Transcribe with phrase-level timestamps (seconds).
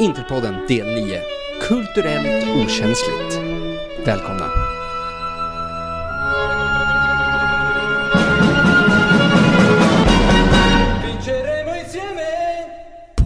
[0.00, 1.20] Interpodden del 9.
[1.60, 3.40] Kulturellt okänsligt.
[4.06, 4.50] Välkomna.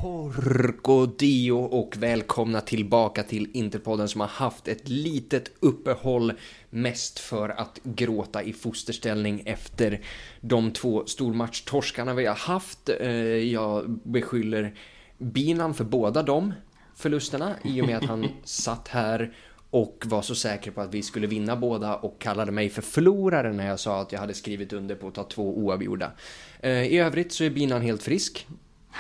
[0.03, 6.33] Porco Dio och välkomna tillbaka till Interpodden som har haft ett litet uppehåll
[6.71, 10.01] mest för att gråta i fosterställning efter
[10.41, 12.89] de två stormatchtorskarna vi har haft.
[12.89, 14.75] Eh, jag beskyller
[15.19, 16.53] Binan för båda dem
[16.99, 19.33] förlusterna i och med att han satt här
[19.71, 23.53] och var så säker på att vi skulle vinna båda och kallade mig för förlorare
[23.53, 26.13] när jag sa att jag hade skrivit under på att ta två oavgjorda.
[26.61, 28.47] Eh, I övrigt så är Binan helt frisk,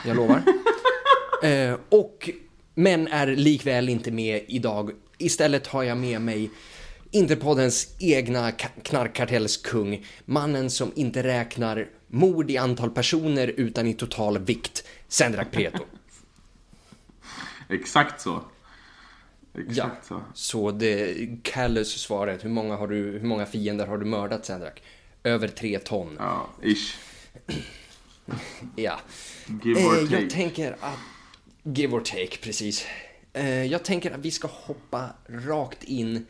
[0.06, 0.42] jag lovar.
[1.42, 2.30] Eh, och,
[2.74, 4.90] men är likväl inte med idag.
[5.18, 6.50] Istället har jag med mig
[7.10, 10.06] Interpoddens egna ka- knarkkartellskung.
[10.24, 14.84] Mannen som inte räknar mord i antal personer utan i total vikt.
[15.08, 15.84] Sendrak Preto.
[17.68, 18.40] Exakt så.
[19.54, 19.90] Exakt Ja.
[20.02, 20.22] så.
[20.34, 24.82] Så det Callus svaret, hur många, har du, hur många fiender har du mördat Sendrak?
[25.22, 26.16] Över tre ton.
[26.18, 26.94] Ja, ish.
[28.76, 29.00] Ja.
[29.64, 30.20] Give or Eh, take.
[30.20, 30.98] jag tänker att...
[31.62, 32.86] Give or take, precis.
[33.32, 36.26] Eh, jag tänker att vi ska hoppa rakt in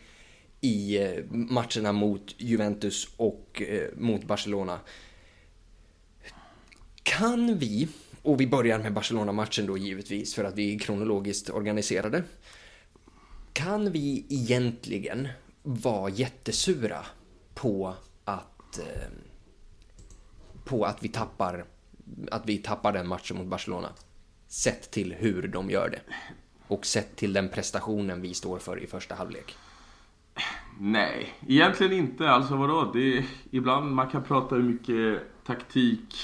[0.60, 3.62] i eh, matcherna mot Juventus och
[3.96, 4.80] mot Barcelona.
[7.02, 7.88] Kan vi,
[8.28, 12.22] och vi börjar med Barcelona-matchen då givetvis för att vi är kronologiskt organiserade.
[13.52, 15.28] Kan vi egentligen
[15.62, 17.06] vara jättesura
[17.54, 19.08] på att eh,
[20.64, 21.64] på att vi tappar
[22.30, 23.88] att vi tappar den matchen mot Barcelona.
[24.48, 26.00] Sett till hur de gör det.
[26.66, 29.56] Och sett till den prestationen vi står för i första halvlek.
[30.80, 32.30] Nej, egentligen inte.
[32.30, 32.90] Alltså vadå?
[32.94, 36.14] Det är, ibland man kan prata hur mycket taktik...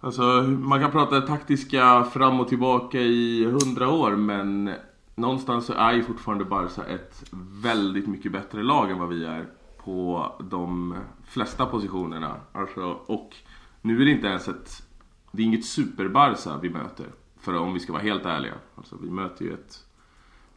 [0.00, 4.70] Alltså man kan prata taktiska fram och tillbaka i hundra år men
[5.14, 7.24] någonstans så är ju fortfarande Barca ett
[7.62, 9.46] väldigt mycket bättre lag än vad vi är
[9.84, 10.94] på de
[11.24, 12.36] flesta positionerna.
[12.52, 13.36] Alltså, och
[13.82, 14.82] nu är det inte ens ett...
[15.32, 17.06] Det är inget super-Barca vi möter.
[17.40, 18.54] För om vi ska vara helt ärliga.
[18.76, 19.84] Alltså vi möter ju ett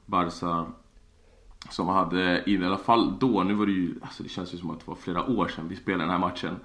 [0.05, 0.65] Barca
[1.69, 4.69] som hade, i alla fall då, nu var det ju, alltså det känns ju som
[4.69, 6.55] att det var flera år sedan vi spelade den här matchen.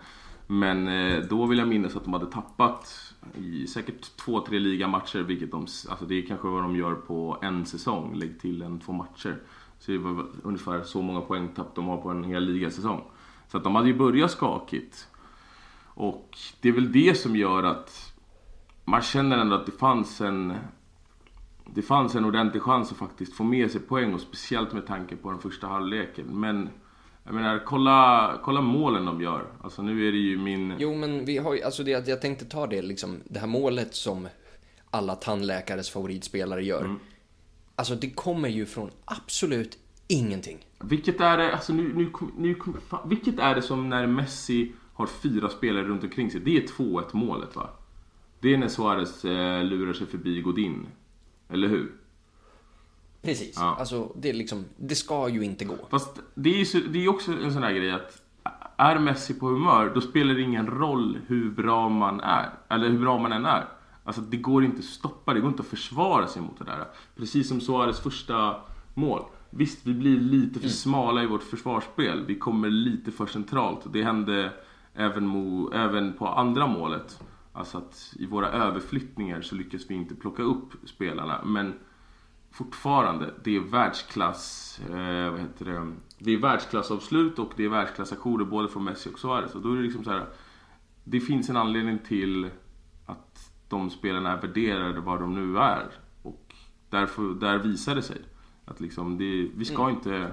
[0.50, 5.18] Men eh, då vill jag minnas att de hade tappat i säkert två, tre ligamatcher,
[5.18, 8.80] vilket de, alltså det är kanske vad de gör på en säsong, lägg till en,
[8.80, 9.36] två matcher.
[9.78, 13.04] Så det var ungefär så många poängtapp de har på en hel ligasäsong.
[13.48, 15.08] Så att de hade ju börjat skakigt.
[15.84, 18.14] Och det är väl det som gör att
[18.84, 20.54] man känner ändå att det fanns en
[21.74, 25.16] det fanns en ordentlig chans att faktiskt få med sig poäng och speciellt med tanke
[25.16, 26.40] på den första halvleken.
[26.40, 26.68] Men
[27.28, 29.44] jag menar, kolla, kolla målen de gör.
[29.60, 30.74] Alltså nu är det ju min...
[30.78, 33.94] Jo, men vi har ju, alltså det, jag tänkte ta det liksom, det här målet
[33.94, 34.28] som
[34.90, 36.96] alla tandläkares favoritspelare gör.
[37.74, 40.66] Alltså det kommer ju från absolut ingenting.
[40.80, 42.56] Vilket är det, alltså nu, nu, nu,
[42.88, 46.40] fan, vilket är det som när Messi har fyra spelare runt omkring sig?
[46.40, 47.70] Det är 2-1 målet va?
[48.40, 50.86] Det är när Suarez eh, lurar sig förbi Godin.
[51.48, 51.92] Eller hur?
[53.22, 53.56] Precis.
[53.56, 53.76] Ja.
[53.78, 55.76] Alltså det är liksom, det ska ju inte gå.
[55.90, 58.22] Fast det är ju det är också en sån här grej att
[58.76, 62.50] är Messi på humör, då spelar det ingen roll hur bra man är.
[62.68, 63.68] Eller hur bra man än är.
[64.04, 66.84] Alltså det går inte att stoppa, det går inte att försvara sig mot det där.
[67.16, 68.56] Precis som Suarez första
[68.94, 69.22] mål.
[69.50, 72.24] Visst, vi blir lite för smala i vårt försvarsspel.
[72.26, 73.92] Vi kommer lite för centralt.
[73.92, 74.52] Det hände
[74.94, 77.20] även, mo, även på andra målet.
[77.52, 81.44] Alltså att i våra överflyttningar så lyckas vi inte plocka upp spelarna.
[81.44, 81.74] Men
[82.50, 85.92] fortfarande, det är världsklass, eh, vad heter det?
[86.18, 89.54] Det är världsklassavslut och det är världsklassaktioner både från Messi och Suarez.
[89.54, 90.26] Och då är det liksom så här.
[91.04, 92.50] Det finns en anledning till
[93.06, 95.86] att de spelarna är värderade vad de nu är.
[96.22, 96.54] Och
[96.90, 98.20] därför, där visar det sig
[98.64, 100.32] att liksom det, vi ska inte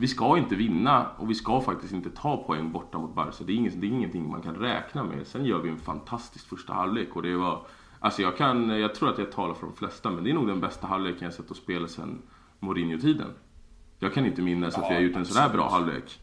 [0.00, 3.44] vi ska inte vinna och vi ska faktiskt inte ta poäng borta mot Barca.
[3.44, 5.26] Det är, inget, det är ingenting man kan räkna med.
[5.26, 7.66] Sen gör vi en fantastisk första halvlek och det var...
[8.02, 10.46] Alltså jag kan, jag tror att jag talar för de flesta, men det är nog
[10.46, 12.22] den bästa halvleken jag sett att spela sen
[12.60, 13.28] Mourinho-tiden.
[13.98, 16.20] Jag kan inte minnas att vi har gjort en sådär bra halvlek.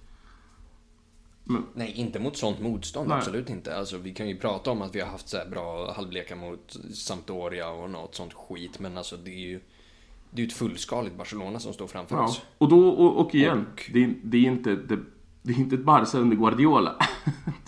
[1.74, 3.18] Nej, inte mot sånt motstånd, Nej.
[3.18, 3.78] absolut inte.
[3.78, 6.78] Alltså, vi kan ju prata om att vi har haft så här bra halvlekar mot
[6.94, 9.60] Sampdoria och något sånt skit, men alltså det är ju
[10.32, 12.24] det är ett fullskaligt Barcelona som står framför Ja.
[12.24, 12.42] oss.
[12.58, 15.00] Och då, och, och igen, Och- Det, är, det, är inte, det,
[15.42, 16.96] det är inte ett Barca under Guardiola.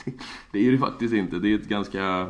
[0.06, 0.12] det,
[0.52, 1.40] det är det faktiskt inte.
[1.40, 2.28] Det är ett ganska...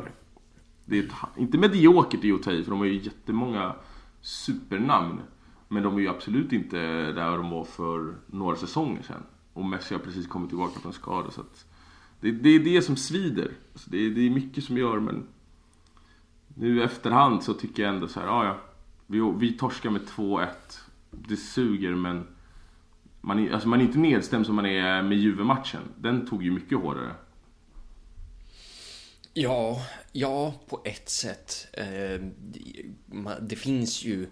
[0.90, 3.74] Det är ett, inte mediokert i att ta i, för de har ju jättemånga
[4.20, 5.20] supernamn.
[5.68, 6.76] Men de är ju absolut inte
[7.12, 9.22] där de var för några säsonger sedan.
[9.52, 11.30] Och Messi har precis kommit tillbaka från skada.
[11.30, 11.66] Så att
[12.20, 13.52] det, det är det som svider.
[13.72, 15.26] Alltså det, är, det är mycket som gör, men...
[16.54, 18.56] Nu i efterhand så tycker jag ändå så här, ja ja.
[19.06, 20.46] Vi, vi torskar med 2-1.
[21.10, 22.26] Det suger men
[23.20, 25.82] man är, alltså man är inte nedstämd som man är med Juve-matchen.
[25.96, 27.14] Den tog ju mycket hårdare.
[29.40, 31.66] Ja, ja, på ett sätt.
[31.72, 32.34] Ehm,
[33.40, 34.28] det finns ju...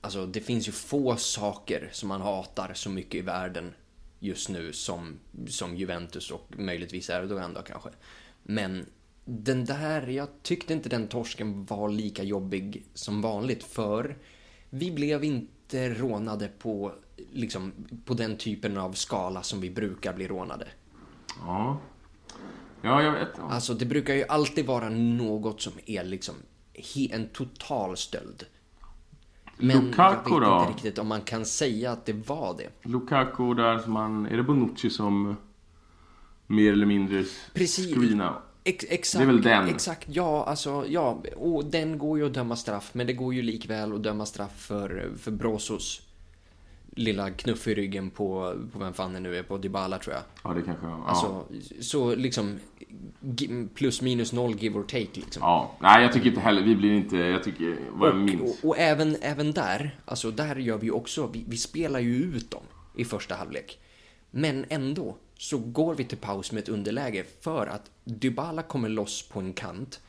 [0.00, 3.74] Alltså, det finns ju få saker som man hatar så mycket i världen
[4.18, 5.18] just nu som,
[5.48, 7.90] som Juventus och möjligtvis Erdogan då kanske.
[8.42, 8.86] Men
[9.24, 14.18] den där, jag tyckte inte den torsken var lika jobbig som vanligt för
[14.70, 16.92] vi blev inte rånade på,
[17.32, 17.72] liksom,
[18.04, 20.66] på den typen av skala som vi brukar bli rånade.
[21.40, 21.80] Ja,
[22.86, 23.28] ja jag vet.
[23.36, 23.42] Ja.
[23.50, 26.34] Alltså det brukar ju alltid vara något som är liksom
[27.10, 28.44] en total stöld.
[29.56, 30.58] Men Lukaku jag vet då?
[30.60, 32.88] inte riktigt om man kan säga att det var det.
[32.88, 35.36] Lukaku där som man, är det Bonucci som
[36.46, 37.24] mer eller mindre
[37.54, 37.94] Precis.
[37.94, 38.40] screenar?
[38.64, 39.68] Ex exakt, det är väl den?
[39.68, 41.22] Exakt, ja, alltså, ja.
[41.36, 44.60] Och den går ju att döma straff, men det går ju likväl att döma straff
[44.60, 46.02] för, för Brosos
[46.96, 50.22] lilla knuff i ryggen på, på vem fan det nu är, på Dybala tror jag.
[50.44, 51.04] Ja, det kanske, ja.
[51.06, 51.44] Alltså,
[51.80, 52.58] så liksom
[53.74, 55.42] plus minus noll give or take liksom.
[55.42, 58.62] Ja, nej jag tycker inte heller, vi blir inte, jag tycker, vad jag minns.
[58.62, 62.14] Och, och, även, även där, alltså där gör vi ju också, vi, vi spelar ju
[62.14, 62.62] ut dem
[62.96, 63.78] i första halvlek.
[64.30, 69.28] Men ändå, så går vi till paus med ett underläge för att Dybala kommer loss
[69.28, 70.00] på en kant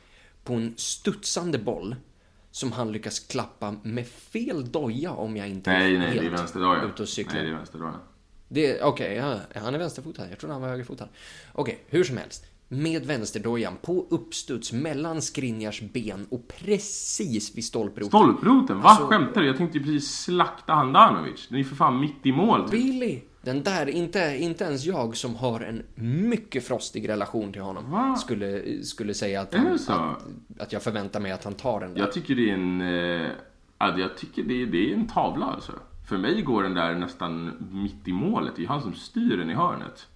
[0.44, 1.96] på en studsande boll
[2.50, 6.30] som han lyckas klappa med fel doja om jag inte nej, nej, helt det är
[6.30, 6.82] vänsterdoja.
[6.82, 7.34] ute och cyklar.
[7.34, 7.94] Nej, det är vänsterdoja.
[8.50, 10.30] Okej, okay, ja, han är vänsterfotad.
[10.30, 11.08] Jag trodde han var högerfotad.
[11.52, 12.44] Okej, okay, hur som helst.
[12.68, 18.08] Med vänsterdojan på uppstuds mellan Skriniars ben och precis vid stolproten.
[18.08, 18.80] Stolproten?
[18.80, 18.88] Va?
[18.88, 19.46] Alltså, Skämtar du?
[19.46, 21.48] Jag tänkte ju precis slakta Handanovic.
[21.48, 22.68] Den är för fan mitt i mål.
[22.70, 23.20] Billy!
[23.42, 25.82] Den där, inte, inte ens jag som har en
[26.28, 30.22] mycket frostig relation till honom skulle, skulle säga att, han, att,
[30.58, 32.00] att, jag förväntar mig att han tar den där.
[32.00, 33.30] Jag tycker det är en, eh,
[33.78, 35.72] jag tycker det, det är en tavla alltså.
[36.08, 38.52] För mig går den där nästan mitt i målet.
[38.56, 40.06] Det är han som styr den i hörnet.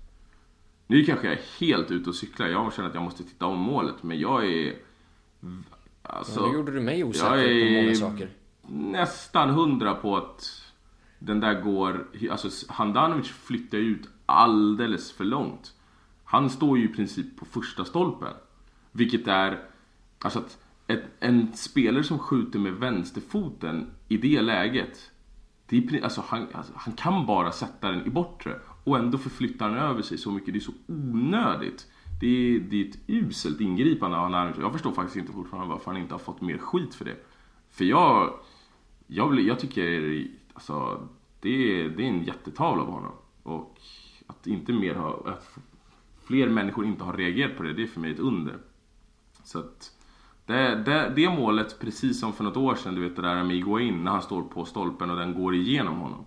[0.87, 2.47] Nu kanske jag är helt ute och cyklar.
[2.47, 4.03] Jag känner att jag måste titta om målet.
[4.03, 4.75] Men jag är...
[6.03, 8.29] Alltså, ja, nu gjorde du mig osäker på många saker.
[8.69, 10.62] nästan hundra på att
[11.25, 15.73] den där går, alltså Handanovic flyttar ut alldeles för långt.
[16.25, 18.33] Han står ju i princip på första stolpen.
[18.93, 19.61] Vilket är,
[20.19, 25.11] alltså att ett, en spelare som skjuter med vänsterfoten i det läget.
[25.67, 28.59] Det är, alltså han, alltså han kan bara sätta den i bortre.
[28.85, 30.55] Och ändå förflyttar han över sig så mycket.
[30.55, 31.87] Det är så onödigt.
[32.21, 34.59] Det är, det är ett uselt ingripande av Handanovic.
[34.61, 37.17] Jag förstår faktiskt inte fortfarande varför han inte har fått mer skit för det.
[37.71, 38.35] För jag,
[39.07, 40.27] jag, jag tycker
[40.63, 41.09] Alltså,
[41.41, 41.49] det
[41.81, 43.13] är, det är en jättetavla av honom.
[43.43, 43.79] Och
[44.27, 45.59] att inte mer ha, att
[46.25, 48.59] fler människor inte har reagerat på det, det är för mig ett under.
[49.45, 49.91] Så att
[50.47, 53.57] det, det, det målet, precis som för något år sedan, du vet det där med
[53.57, 56.25] Iguain när han står på stolpen och den går igenom honom.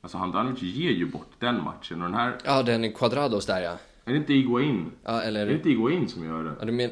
[0.00, 2.38] Alltså Handanovic ger ju bort den matchen och den här...
[2.44, 3.78] Ja, den är Quadrados där ja.
[4.04, 4.90] Är det inte Iguain?
[5.04, 5.40] Ja, eller...
[5.40, 6.54] Är det inte Iguain som gör det?
[6.58, 6.90] Ja, du men...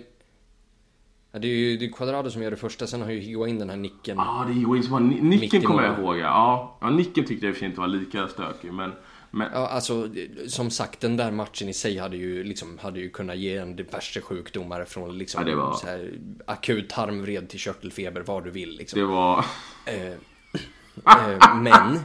[1.32, 3.58] Ja, det är ju det är Quadrado som gör det första, sen har ju Higuain
[3.58, 4.16] den här nicken.
[4.16, 6.18] Ja, ah, det är Higuain som har nicken kommer jag ihåg.
[6.18, 6.78] Ja.
[6.80, 8.92] ja, nicken tyckte jag i och för sig inte var lika stökig, men...
[9.30, 9.48] Men...
[9.52, 10.08] Ja, alltså
[10.46, 13.76] som sagt, den där matchen i sig hade ju, liksom, hade ju kunnat ge en
[13.76, 15.86] diverse sjukdomar från liksom, ja, var...
[15.86, 16.12] här,
[16.46, 18.76] akut tarmvred till körtelfeber, vad du vill.
[18.76, 19.00] Liksom.
[19.00, 19.44] Det var...
[19.86, 21.98] Eh, eh, men...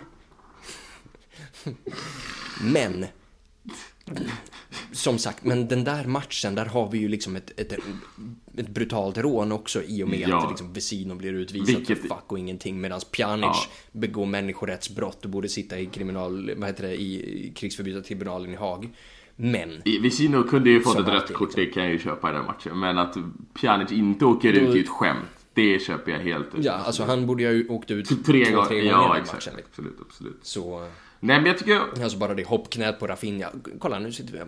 [2.74, 3.06] men
[4.98, 7.74] som sagt, men den där matchen, där har vi ju liksom ett, ett,
[8.58, 10.44] ett brutalt rån också i och med ja.
[10.44, 12.02] att liksom Vesino blir utvisad Vilket...
[12.02, 13.68] för fuck och ingenting medan Pjanic ja.
[13.92, 18.90] begår människorättsbrott och borde sitta i kriminal, vad heter det, i krigsförbrytartribunalen i Haag.
[19.36, 19.82] Men...
[20.02, 21.64] Vesino kunde ju fått ett rött kort, liksom.
[21.64, 22.80] det kan jag ju köpa i den matchen.
[22.80, 23.18] Men att
[23.60, 24.60] Pjanic inte åker Då...
[24.60, 27.92] ut i ett skämt, det köper jag helt Ja, alltså han borde ju ha åkt
[27.92, 29.46] ut tre, tre gånger, tre gånger ja, exakt.
[29.46, 29.60] Matchen.
[29.70, 30.40] Absolut, absolut.
[30.42, 30.90] Så...
[31.20, 31.82] Nej men jag tycker...
[32.04, 33.50] Alltså bara det hoppknät på Rafinha.
[33.80, 34.40] Kolla nu sitter vi...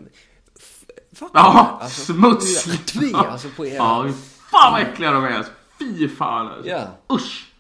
[1.14, 3.16] Fuck ja, alltså, smutsigt!
[3.16, 3.76] alltså på era...
[3.78, 4.08] Ja,
[4.52, 5.52] fan vad äckliga de är alltså.
[5.80, 6.68] Fy fan alltså.
[6.68, 6.90] Yeah.
[7.14, 7.54] Usch!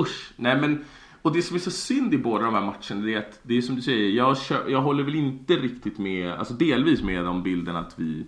[0.00, 0.32] Usch!
[0.36, 0.84] Nej men...
[1.22, 3.58] Och det som är så synd i båda de här matcherna det är att det
[3.58, 7.26] är som du säger, jag, kör, jag håller väl inte riktigt med, alltså delvis med
[7.26, 8.26] om bilden att vi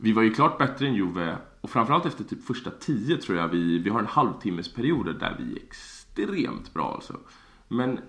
[0.00, 3.48] vi var ju klart bättre än Juve och framförallt efter typ första tio tror jag
[3.48, 7.16] vi, vi har en halvtimmes perioder där vi är extremt bra alltså.
[7.68, 8.00] Men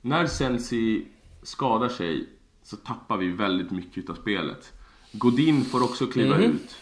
[0.00, 1.06] när Sensi
[1.42, 2.28] skadar sig
[2.62, 4.72] så tappar vi väldigt mycket av spelet.
[5.18, 6.50] Godin får också kliva mm.
[6.50, 6.76] ut.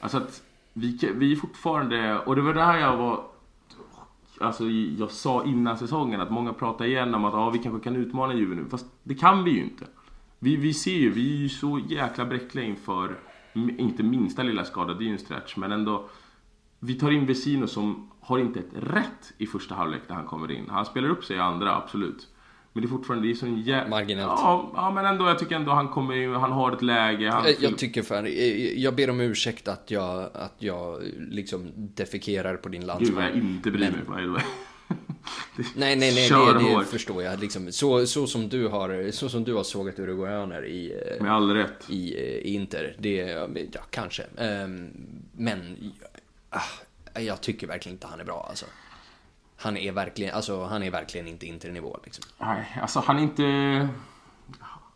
[0.00, 3.24] Alltså att vi, vi är fortfarande, och det var det här jag var
[4.40, 4.64] Alltså
[4.98, 8.34] jag sa innan säsongen att många pratar igen om att ah, vi kanske kan utmana
[8.34, 8.64] Juve nu.
[8.70, 9.86] Fast det kan vi ju inte.
[10.38, 13.18] Vi, vi ser ju, vi är ju så jäkla bräckliga inför
[13.54, 16.08] inte minsta lilla skada, det är ju en stretch, men ändå
[16.78, 20.50] vi tar in Vesino som har inte ett rätt i första halvlek när han kommer
[20.50, 20.64] in.
[20.68, 22.28] Han spelar upp sig i andra, absolut.
[22.72, 23.88] Men det är fortfarande, det är sån jä...
[23.88, 24.28] Marginellt.
[24.28, 27.30] Ja, ja, men ändå, jag tycker ändå han kommer in, han har ett läge.
[27.30, 27.44] Han...
[27.44, 28.26] Jag, jag tycker fan,
[28.82, 33.14] jag ber om ursäkt att jag, att jag liksom defekerar på din Gud landsman.
[33.14, 34.42] vad jag inte bryr mig by the way.
[35.56, 37.40] Nej, nej, nej, Kör det, det förstår jag.
[37.40, 41.32] Liksom, så, så, som du har, så som du har sågat uruguayaner i, eh, Med
[41.32, 41.90] all rätt.
[41.90, 42.96] i, eh, i Inter.
[42.98, 43.14] Det,
[43.72, 44.22] ja, kanske.
[44.38, 44.90] Ehm,
[45.32, 45.92] Men
[46.50, 48.66] ah, jag tycker verkligen inte han är bra alltså.
[49.62, 52.24] Han är verkligen, alltså, han är verkligen inte Inter-nivå liksom.
[52.38, 53.88] Nej, alltså han är inte...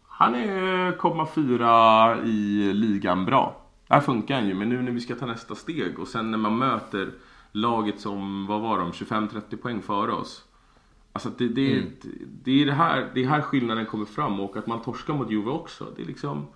[0.09, 3.63] Han är komma fyra i ligan bra.
[3.89, 6.39] Där funkar han ju, men nu när vi ska ta nästa steg och sen när
[6.39, 7.11] man möter
[7.53, 10.45] laget som, vad var de, 25-30 poäng före oss.
[11.13, 11.85] Alltså det, det,
[12.45, 15.31] det är det här, det är här skillnaden kommer fram och att man torskar mot
[15.31, 15.93] Juve också.
[15.97, 16.47] Det är liksom...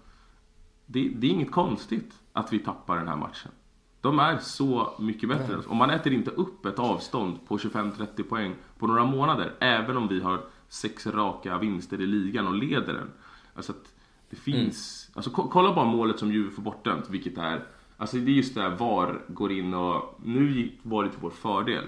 [0.87, 3.53] Det, det är inget konstigt att vi tappar den här matchen.
[4.01, 5.67] De är så mycket bättre oss.
[5.67, 9.53] Och man äter inte upp ett avstånd på 25-30 poäng på några månader.
[9.61, 13.11] Även om vi har sex raka vinster i ligan och leder den.
[13.55, 13.95] Alltså att
[14.31, 15.11] det finns...
[15.15, 17.65] Alltså ko- kolla bara målet som Juve får bortdömt, vilket är...
[17.97, 20.21] Alltså det är just det här VAR går in och...
[20.25, 21.85] Nu var det till vår fördel.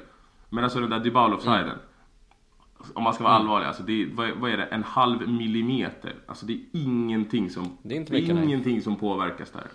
[0.48, 1.78] Men alltså den där Dybala-offsiden.
[2.94, 4.64] Om man ska vara allvarlig, alltså det är, vad, är- vad är det?
[4.64, 6.14] En halv millimeter.
[6.26, 7.76] Alltså det är ingenting som...
[7.82, 8.44] Det är inte mycket, nej.
[8.44, 9.66] ingenting som påverkas där.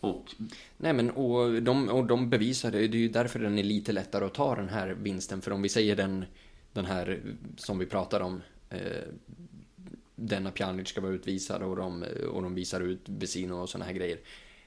[0.00, 0.34] Och
[0.76, 3.92] Nej men och de, och de bevisar det, det är ju därför den är lite
[3.92, 5.40] lättare att ta den här vinsten.
[5.42, 6.24] För om vi säger den,
[6.72, 7.20] den här
[7.56, 8.80] som vi pratar om, eh,
[10.14, 13.92] denna Pjanic ska vara utvisad och de, och de visar ut Vesino och såna här
[13.92, 14.18] grejer.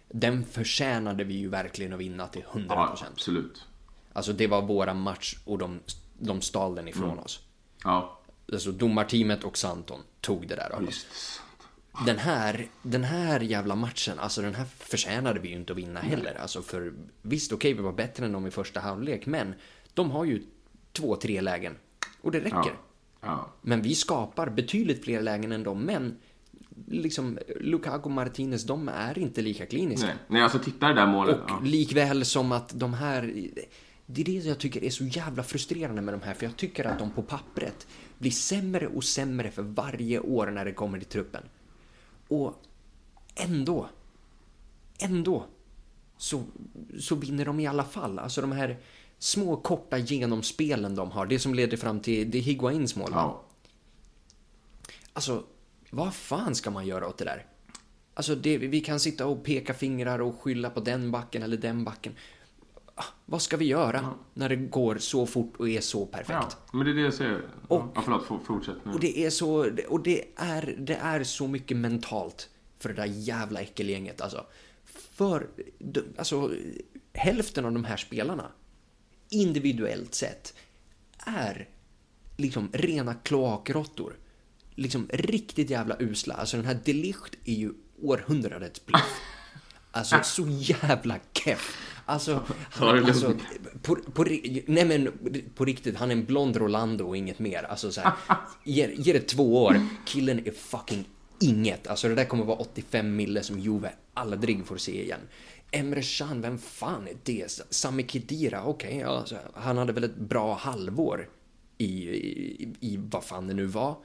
[0.07, 2.65] Den förtjänade vi ju verkligen att vinna till 100%.
[2.69, 3.65] ja, absolut.
[4.13, 5.79] Alltså det var våra match och de,
[6.19, 7.19] de stal den ifrån Mm.
[7.19, 7.39] oss.
[7.83, 8.15] Ja,
[8.53, 11.38] Alltså domarteamet och Santon tog det där av oss.
[12.05, 15.99] Den här, den här jävla matchen, alltså den här förtjänade vi ju inte att vinna
[15.99, 16.37] heller.
[16.41, 19.53] Alltså för visst, okej, vi var bättre än dem i första halvlek, men
[19.93, 20.43] de har ju
[20.91, 21.75] två, tre lägen.
[22.21, 22.51] Och det räcker.
[22.51, 22.71] Ja.
[23.21, 23.49] Ja.
[23.61, 26.17] Men vi skapar betydligt fler lägen än dem, men
[26.87, 30.07] liksom Lukaku Martinez, de är inte lika kliniska.
[30.07, 31.35] Nej, nej, alltså titta det där målet.
[31.35, 31.59] Och Ja.
[31.63, 33.47] likväl som att de här...
[34.05, 36.85] Det är det jag tycker är så jävla frustrerande med de här, för jag tycker
[36.85, 37.87] att de på pappret
[38.17, 41.43] blir sämre och sämre för varje år när det kommer till truppen.
[42.29, 42.55] Och
[43.35, 43.89] ändå,
[44.99, 45.45] ändå,
[46.17, 46.43] så,
[46.99, 48.19] så vinner de i alla fall.
[48.19, 48.77] Alltså de här
[49.19, 53.09] små korta genomspelen de har, det som leder fram till det Higuains mål.
[53.13, 53.43] Ja.
[55.13, 55.43] Alltså,
[55.89, 57.45] vad fan ska man göra åt det där?
[58.13, 61.83] Alltså, det, vi kan sitta och peka fingrar och skylla på den backen eller den
[61.83, 62.15] backen.
[63.01, 66.29] Ah, Vad ska vi göra när det går så fort och är så perfekt?
[66.51, 67.41] ja, men det är det jag säger.
[67.67, 68.91] Och- ja, förlåt, for- fortsätt nu.
[68.93, 73.05] Och det är så, och det är, det är så mycket mentalt för det där
[73.05, 74.45] jävla äckelgänget alltså.
[75.13, 75.47] För,
[76.17, 76.51] alltså,
[77.13, 78.45] hälften av de här spelarna,
[79.29, 80.53] individuellt sett,
[81.17, 81.67] är
[82.37, 84.13] liksom rena kloakråttor.
[84.75, 86.33] Liksom riktigt jävla usla.
[86.33, 89.01] Alltså den här Delicht är ju århundradets bluff.
[89.91, 91.77] Alltså så jävla keff.
[92.09, 93.33] Alltså, han, alltså
[93.81, 94.25] på, på,
[94.65, 95.11] nej men
[95.55, 97.63] på riktigt, han är en blond Rolando och inget mer.
[97.63, 98.13] Alltså så här,
[98.63, 101.05] ge, ge det två år, killen är fucking
[101.39, 101.87] inget.
[101.87, 105.19] Alltså det där kommer vara 85 mille som Juve aldrig får se igen.
[105.71, 107.61] Emre Can, vem fan är det?
[107.69, 111.29] Sami Khedira, okej, alltså, han hade väl ett bra halvår
[111.77, 113.97] i, i, i vad fan det nu var.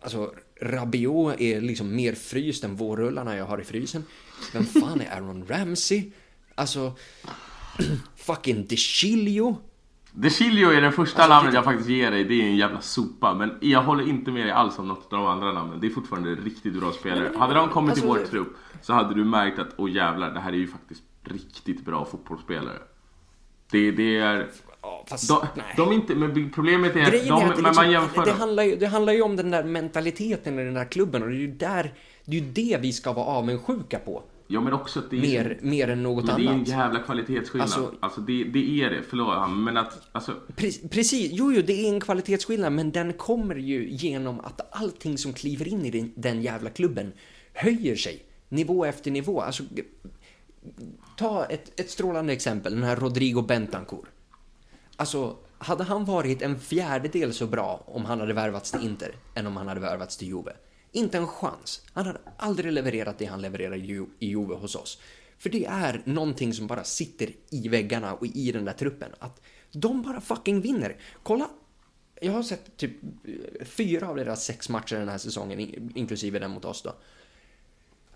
[0.00, 4.04] Alltså, Rabiot är liksom mer fryst än vårrullarna jag har i frysen.
[4.52, 6.10] Vem fan är Aaron Ramsey?
[6.62, 6.92] Alltså,
[8.16, 9.56] fucking DeCilio.
[10.14, 12.24] De Chilio är den första Alltså, namnet det- jag faktiskt ger dig.
[12.24, 13.34] Det är en jävla sopa.
[13.34, 15.80] Men jag håller inte med dig alls om något av de andra namnen.
[15.80, 17.30] Det är fortfarande riktigt bra spelare.
[17.38, 20.40] Hade de kommit till alltså- vår trupp så hade du märkt att, åh jävlar, det
[20.40, 22.78] här är ju faktiskt riktigt bra fotbollsspelare.
[23.70, 24.48] Det, det är...
[24.82, 27.48] Ja, fast, De, de är inte, men problemet är att de, är att det, men
[27.56, 30.74] liksom, man jämför det, handlar ju, det handlar ju om den där mentaliteten i den
[30.74, 33.98] där klubben och det är ju där, det är ju det vi ska vara avundsjuka
[33.98, 34.22] på.
[34.52, 35.20] Ja men också att det är...
[35.20, 36.68] Mer, mer än något men det är en annat.
[36.68, 37.62] jävla kvalitetsskillnad.
[37.64, 40.32] Alltså- Alltså, det, det är det, förlåt men att, alltså...
[40.56, 45.18] Pre- Precis, jo, jo, det är en kvalitetsskillnad, men den kommer ju genom att allting
[45.18, 47.12] som kliver in i den, den jävla klubben
[47.52, 49.40] höjer sig, nivå efter nivå.
[49.40, 49.62] Alltså,
[51.16, 54.08] ta ett, ett strålande exempel, den här Rodrigo Bentancourt.
[54.96, 59.46] Alltså, hade han varit en fjärdedel så bra om han hade värvats till Inter än
[59.46, 60.52] om han hade värvats till Juve?
[60.92, 61.82] Inte en chans.
[61.92, 64.98] Han hade aldrig levererat det han levererar i Juve hos oss.
[65.38, 69.10] För det är någonting som bara sitter i väggarna och i den där truppen.
[69.18, 69.40] Att
[69.72, 70.96] de bara fucking vinner.
[71.22, 71.48] Kolla!
[72.20, 75.60] Jag har sett typ eh, fyra av deras sex matcher den här säsongen,
[75.94, 76.94] inklusive den mot oss då.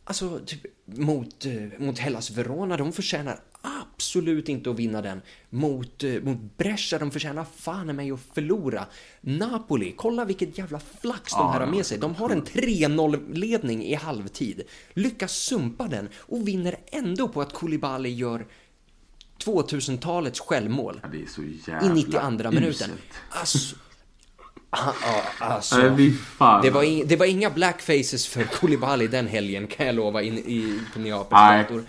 [0.04, 3.40] Alltså, typ mot, eh, mot Hellas Verona, de förtjänar
[4.16, 5.22] absolut inte att vinna den.
[5.50, 8.86] Mot, eh, mot Brescia, de förtjänar fan mig att förlora.
[9.20, 11.98] Napoli, kolla vilket jävla flax de här har med sig.
[11.98, 14.62] De har en 3-0-ledning i halvtid,
[14.94, 18.46] lyckas sumpa den och vinner ändå på att Koulibaly gör
[19.44, 21.00] 2000-talets självmål.
[21.02, 22.90] Ja, det är så jävla I 92 minuten.
[23.30, 23.76] Alltså,
[24.70, 24.92] ah,
[25.40, 25.76] ah, alltså.
[26.62, 30.38] Det var, in, det var inga blackfaces för Koulibaly den helgen kan jag lova in,
[30.38, 31.84] i, på Neapels gator.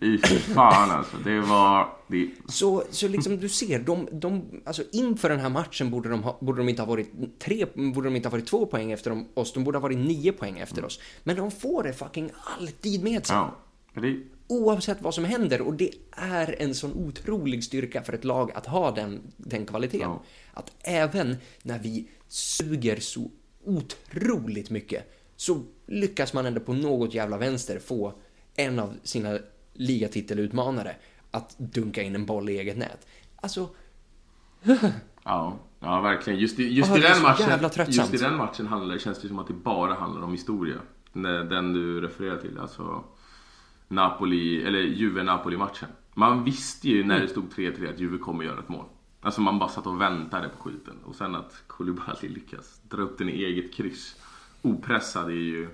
[0.00, 1.16] Fy fan alltså.
[1.16, 1.88] Det var...
[2.06, 6.22] Det, Så, så liksom du ser, de, de, alltså inför den här matchen borde de,
[6.22, 9.24] ha, borde de inte ha varit tre, borde de inte ha varit två poäng efter
[9.34, 11.00] oss, de borde ha varit nio poäng efter oss.
[11.24, 13.36] Men de får det fucking alltid med sig.
[13.36, 13.56] ja.
[13.94, 18.52] Det, Oavsett vad som händer och det är en sån otrolig styrka för ett lag
[18.54, 20.10] att ha den, den kvaliteten.
[20.10, 20.22] Ja.
[20.52, 23.30] Att även när vi suger så
[23.64, 28.12] otroligt mycket så lyckas man ändå på något jävla vänster få
[28.54, 29.38] en av sina
[29.78, 30.96] ligatitelutmanare
[31.30, 33.06] att dunka in en boll i eget nät.
[33.36, 33.68] Alltså,
[35.24, 35.58] ja.
[35.80, 36.38] Ja, verkligen.
[36.38, 39.38] Just i, just Ah, i den matchen, just i den matchen handlar, känns det som
[39.38, 40.76] att det bara handlar om historia.
[41.12, 43.04] Den, den du refererar till, alltså
[43.88, 45.88] Napoli, eller Juve-Napoli-matchen.
[46.14, 48.84] Man visste ju när det stod 3-3 att Juve kommer göra ett mål.
[49.20, 50.94] Alltså man bara satt och väntade på skiten.
[51.04, 54.16] Och sen att Koulibaly lyckas dra upp den i eget kryss.
[54.62, 55.68] Opressad är ju...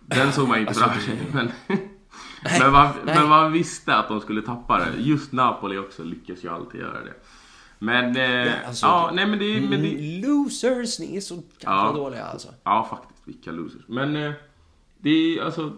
[0.00, 1.18] Den såg man inte Alltså, framför sig.
[1.32, 1.50] Men,
[2.60, 3.14] men, man, nej.
[3.14, 5.00] men man visste att de skulle tappa det.
[5.00, 7.14] Just Napoli också lyckas ju alltid göra det.
[7.78, 8.16] Men...
[8.16, 9.60] Eh, ja, alltså, nej men det...
[9.60, 11.92] Men det losers, ni är så jävla Ja.
[11.92, 12.48] dåliga alltså.
[12.64, 13.28] Ja, faktiskt.
[13.28, 13.82] Vilka losers.
[13.86, 14.32] Men eh,
[14.98, 15.72] det är alltså...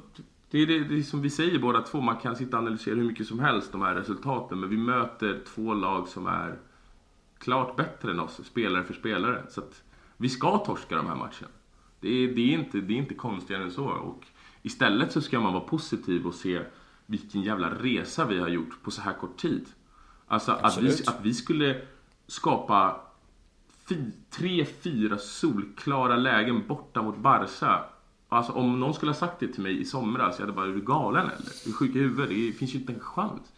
[0.50, 2.94] Det är det, det är som vi säger båda två, man kan sitta och analysera
[2.94, 4.60] hur mycket som helst de här resultaten.
[4.60, 6.58] Men vi möter två lag som är
[7.38, 9.42] klart bättre än oss, spelare för spelare.
[9.48, 9.82] Så att
[10.16, 11.48] vi ska torska de här matcherna.
[12.00, 13.84] Det är, det är, inte, det är inte konstigare än så.
[13.84, 14.26] Och
[14.62, 16.60] istället så ska man vara positiv och se
[17.06, 19.66] vilken jävla resa vi har gjort på så här kort tid.
[20.26, 21.80] Alltså att vi, att vi skulle
[22.26, 23.00] skapa
[23.88, 27.84] fi- tre, fyra solklara lägen borta mot Barca.
[28.28, 30.72] Alltså om någon skulle ha sagt det till mig i somras, jag hade bara, är
[30.72, 31.32] du galen eller?
[31.32, 32.28] Är du sjuk i huvudet?
[32.28, 33.52] Det finns ju inte en chans.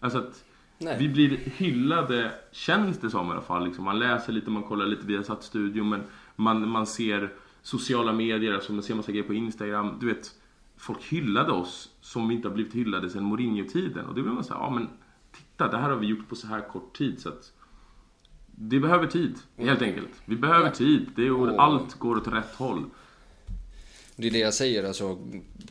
[0.00, 0.44] Alltså att
[0.78, 0.96] Nej.
[0.98, 3.64] vi blir hyllade, känns det som i alla fall.
[3.64, 3.84] Liksom.
[3.84, 6.02] Man läser lite, man kollar lite via satt studio men
[6.36, 9.96] man, man ser sociala medier, alltså man ser massa grejer på Instagram.
[10.00, 10.34] Du vet,
[10.78, 14.06] folk hyllade oss som vi inte har blivit hyllade sedan Mourinho-tiden.
[14.06, 14.88] Och det blir man säga, ja men
[15.32, 17.20] titta, det här har vi gjort på så här kort tid.
[17.20, 17.52] Så att
[18.46, 20.08] det behöver tid, helt enkelt.
[20.24, 20.70] Vi behöver Ja.
[20.74, 21.10] tid.
[21.16, 22.84] Det är, Och- Allt går åt rätt håll.
[24.16, 25.18] Det är det jag säger, alltså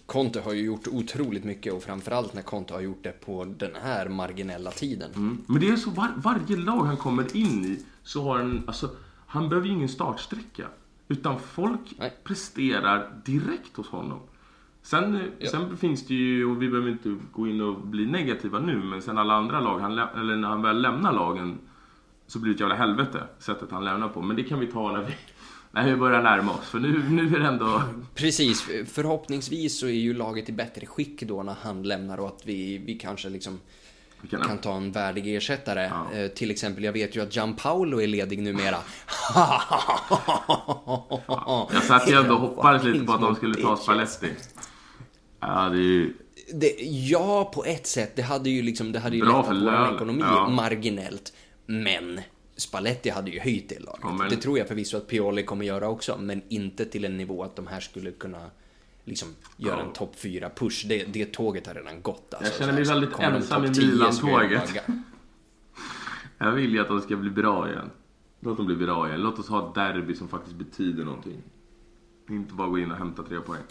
[0.05, 3.71] Conte har ju gjort otroligt mycket och framförallt när Conte har gjort det på den
[3.81, 5.11] här marginella tiden.
[5.15, 5.37] Mm.
[5.47, 8.89] Men det är så, var, varje lag han kommer in i så har han, alltså,
[9.27, 10.67] han behöver ju ingen startsträcka.
[11.07, 12.17] Utan folk Nej.
[12.23, 14.19] presterar direkt hos honom.
[14.89, 15.49] Sen, Ja.
[15.49, 19.01] sen finns det ju, och vi behöver inte gå in och bli negativa nu, men
[19.01, 21.57] sen alla andra lag, han, eller när han väl lämnar lagen
[22.27, 24.21] så blir det ett jävla helvete, sättet han lämnar på.
[24.21, 25.13] Men det kan vi ta när vi,
[25.71, 27.81] när vi börjar närma oss, för nu, nu är det ändå...
[28.15, 32.41] Precis, förhoppningsvis så är ju laget i bättre skick då när han lämnar och att
[32.43, 33.59] vi, vi kanske liksom
[34.21, 35.91] Vi kan, kan ta en värdig ersättare.
[36.11, 36.17] Ja.
[36.17, 38.77] Eh, till exempel, jag vet ju att Gianpaolo är ledig numera.
[41.73, 43.77] jag satt ju ändå och hoppades lite på att de skulle ta.
[43.81, 44.27] Spalletti.
[45.47, 46.13] Ja, det är ju...
[46.53, 48.15] Det, ja, på ett sätt.
[48.15, 50.49] Det hade ju liksom, det hade ju Bra för vår ekonomi ja.
[50.49, 51.33] marginellt.
[51.65, 52.21] Men
[52.55, 53.99] Spalletti hade ju höjt det laget.
[54.03, 57.17] Ja, men- Det tror jag förvisso att Pioli kommer göra också, men inte till en
[57.17, 58.41] nivå att de här skulle kunna
[59.03, 59.85] liksom göra Ja.
[59.85, 60.85] en topp 4-push.
[60.87, 62.33] Det, det tåget har redan gått.
[62.33, 62.51] Alltså.
[62.51, 64.83] Jag känner mig väldigt kommer ensam i 10 så är det Milan-tåget.
[66.37, 67.89] Jag vill ju att de ska bli bra igen.
[68.39, 69.21] Låt dem bli bra igen.
[69.21, 71.41] Låt oss ha ett derby som faktiskt betyder någonting.
[72.29, 73.61] Inte bara gå in och hämta tre poäng.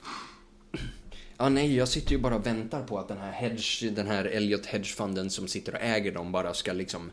[1.38, 4.24] Ja, nej, jag sitter ju bara och väntar på att den här hedge, den här
[4.24, 7.10] Elliot Hedgefonden som sitter och äger dem bara ska liksom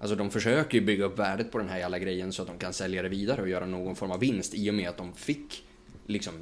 [0.00, 2.58] Alltså de försöker ju bygga upp värdet på den här jävla grejen så att de
[2.58, 5.14] kan sälja det vidare och göra någon form av vinst i och med att de
[5.14, 5.64] fick
[6.06, 6.34] liksom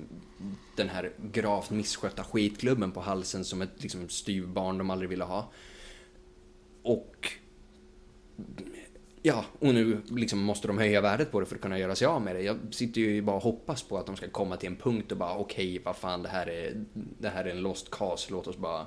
[0.77, 5.53] den här gravt misskötta skitklubben på halsen som ett liksom styvbarn de aldrig ville ha.
[6.83, 7.29] Och
[9.27, 12.07] Ja, och nu liksom måste de höja värdet på det för att kunna göra sig
[12.07, 12.43] av med det.
[12.43, 15.19] Jag sitter ju bara och hoppas på att de ska komma till en punkt och
[15.19, 18.29] bara okej, vad fan, det här, är, det här är en lost cause.
[18.31, 18.87] Låt oss bara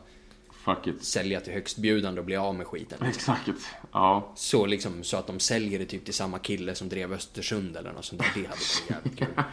[1.02, 3.08] sälja till högstbjudande och bli av med skiten.
[3.08, 3.50] Exakt.
[3.92, 4.34] Ja.
[4.36, 7.94] Så liksom, så att de säljer det typ till samma kille som drev Östersund eller
[7.94, 8.32] något sånt där.
[8.36, 9.28] Det hade varit jävligt kul.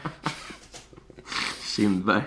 [1.76, 2.22] Kindberg.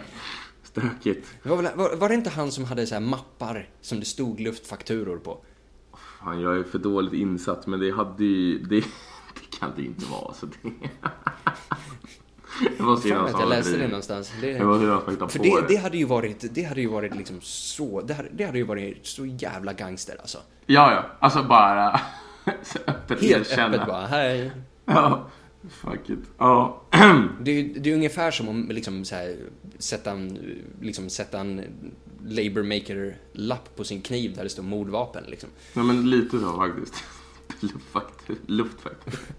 [0.63, 1.27] Stökigt.
[1.43, 4.05] Det var, väl, var, var det inte han som hade så här mappar som det
[4.05, 5.43] stod luftfakturor på?
[6.23, 8.59] Fan, jag är för dåligt insatt men det hade ju...
[8.59, 8.75] Det,
[9.33, 10.33] det kan det inte vara.
[10.33, 10.69] Så det...
[12.77, 14.31] Det måste ju vara att jag läste det någonstans.
[14.41, 15.75] Det, Det måste ju vara som på det, det.
[15.75, 19.05] hade ju varit, det hade ju varit liksom så, det hade, det hade ju varit
[19.05, 20.37] så jävla gangster alltså.
[20.65, 21.05] Ja, ja.
[21.19, 21.91] Alltså bara
[22.87, 23.75] öppet Helt erkänna.
[23.75, 24.51] öppet bara, hej.
[24.85, 25.27] Ja,
[25.69, 26.19] fuck it.
[26.37, 26.81] Ja.
[27.41, 29.35] Det är, det är ungefär som om liksom så här,
[29.79, 30.37] sätta en,
[30.81, 31.63] liksom sätta en
[32.25, 35.49] Labour Maker-lapp på sin kniv där det står mordvapen liksom.
[35.73, 37.03] Nej men lite så faktiskt.
[37.59, 38.29] Luftfakt.
[38.45, 39.19] Luftfakt.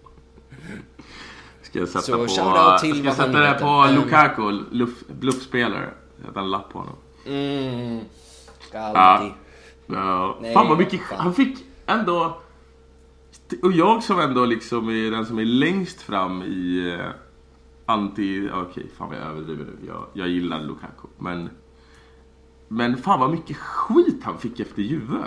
[1.63, 2.27] Ska jag sätta Så på...
[2.29, 3.95] shoutout till ska jag sätta det på Ehm.
[3.95, 5.91] Lukaku, luff, bluffspelare.
[6.27, 6.97] Sätta en lapp på honom.
[7.27, 8.01] Mm.
[8.69, 9.33] Ska alltid.
[9.87, 10.39] Ja.
[10.41, 11.01] Nej, fan vad mycket...
[11.01, 11.19] fan.
[11.21, 12.41] Han fick ändå...
[13.63, 17.11] Och jag som ändå liksom är den som är längst fram i eh,
[17.87, 18.51] anti...
[18.55, 19.87] Okej, fan vad jag överdriver nu.
[19.87, 21.09] Jag, jag gillar Lukaku.
[21.19, 21.51] Men...
[22.73, 25.19] Men fan vad mycket skit han fick efter Juve.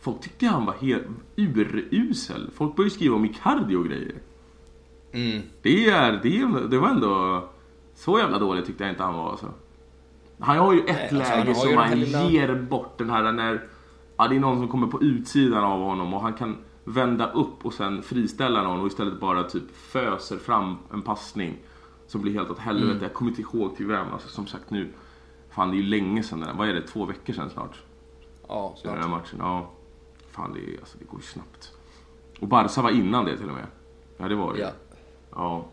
[0.00, 2.50] Folk tyckte han var helt urusel.
[2.54, 4.14] Folk började skriva om Icardi och grejer.
[5.12, 5.42] Mm.
[5.62, 7.44] Det, är, det, det var ändå...
[7.94, 9.46] Så jävla dålig tyckte jag inte han var alltså.
[10.38, 13.32] Han har ju ett Nej, alltså, han läge som han lilla- ger bort den här
[13.32, 13.68] när...
[14.16, 17.64] Ja, det är någon som kommer på utsidan av honom och han kan vända upp
[17.66, 21.56] och sen friställa någon och istället bara typ föser fram en passning.
[22.06, 22.90] Som blir helt åt helvete.
[22.90, 23.02] Mm.
[23.02, 24.06] Jag kommer inte ihåg till vem.
[24.12, 24.88] Alltså, som sagt nu.
[25.54, 26.56] Fan det är ju länge sedan den.
[26.56, 26.86] Vad är det?
[26.86, 27.82] Två veckor sedan snart?
[28.48, 29.10] Ja, Den här snart.
[29.10, 29.38] matchen.
[29.38, 29.70] Ja.
[30.30, 31.72] Fan det, är, alltså, det går ju snabbt.
[32.40, 33.66] Och Barca var innan det till och med.
[34.16, 34.60] Ja det var det.
[34.60, 34.70] Ja.
[35.34, 35.64] Ja.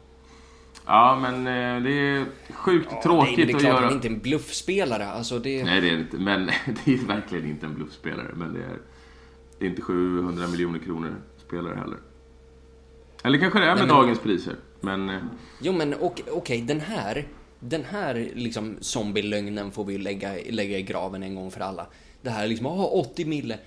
[0.86, 3.82] Ja men eh, det är sjukt Ja, tråkigt nej, det är att klart göra.
[3.84, 5.08] han är inte en bluffspelare.
[5.08, 5.64] Alltså det...
[5.64, 6.18] Nej det är inte.
[6.18, 6.46] Men
[6.86, 8.32] det är verkligen inte en bluffspelare.
[8.36, 8.78] Men det är,
[9.60, 11.98] det är inte 700 miljoner kronor spelare heller.
[13.24, 14.56] Eller kanske det är med Nej, men- dagens priser.
[14.82, 15.22] Men eh,
[15.62, 17.28] Jo men okej, okej, den här,
[17.60, 21.88] den här liksom zombielögnen får vi lägga, lägga i graven en gång för alla.
[22.22, 23.58] Det här liksom, ah 80 mille.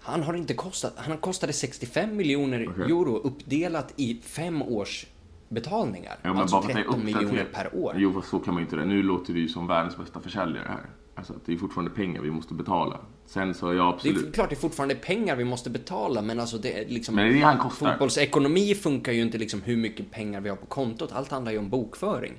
[0.00, 2.84] Han har inte kostat, han kostade 65 miljoner Okej.
[2.84, 5.06] euro uppdelat i fem års
[5.48, 6.16] betalningar.
[6.22, 7.94] ja, alltså bara för att 13 det är miljoner per år.
[7.98, 8.84] Jo så kan man inte det.
[8.84, 10.86] Nu låter vi ju som världens bästa försäljare här.
[11.14, 13.00] Alltså att det är fortfarande pengar vi måste betala.
[13.26, 14.34] Sen så, ja Det är absolut.
[14.34, 17.14] klart det är fortfarande pengar vi måste betala men alltså det är liksom...
[17.14, 17.90] Men det är det han kostar.
[17.90, 21.12] Fotbollsekonomi funkar ju inte liksom hur mycket pengar vi har på kontot.
[21.12, 22.32] Allt handlar ju om bokföring.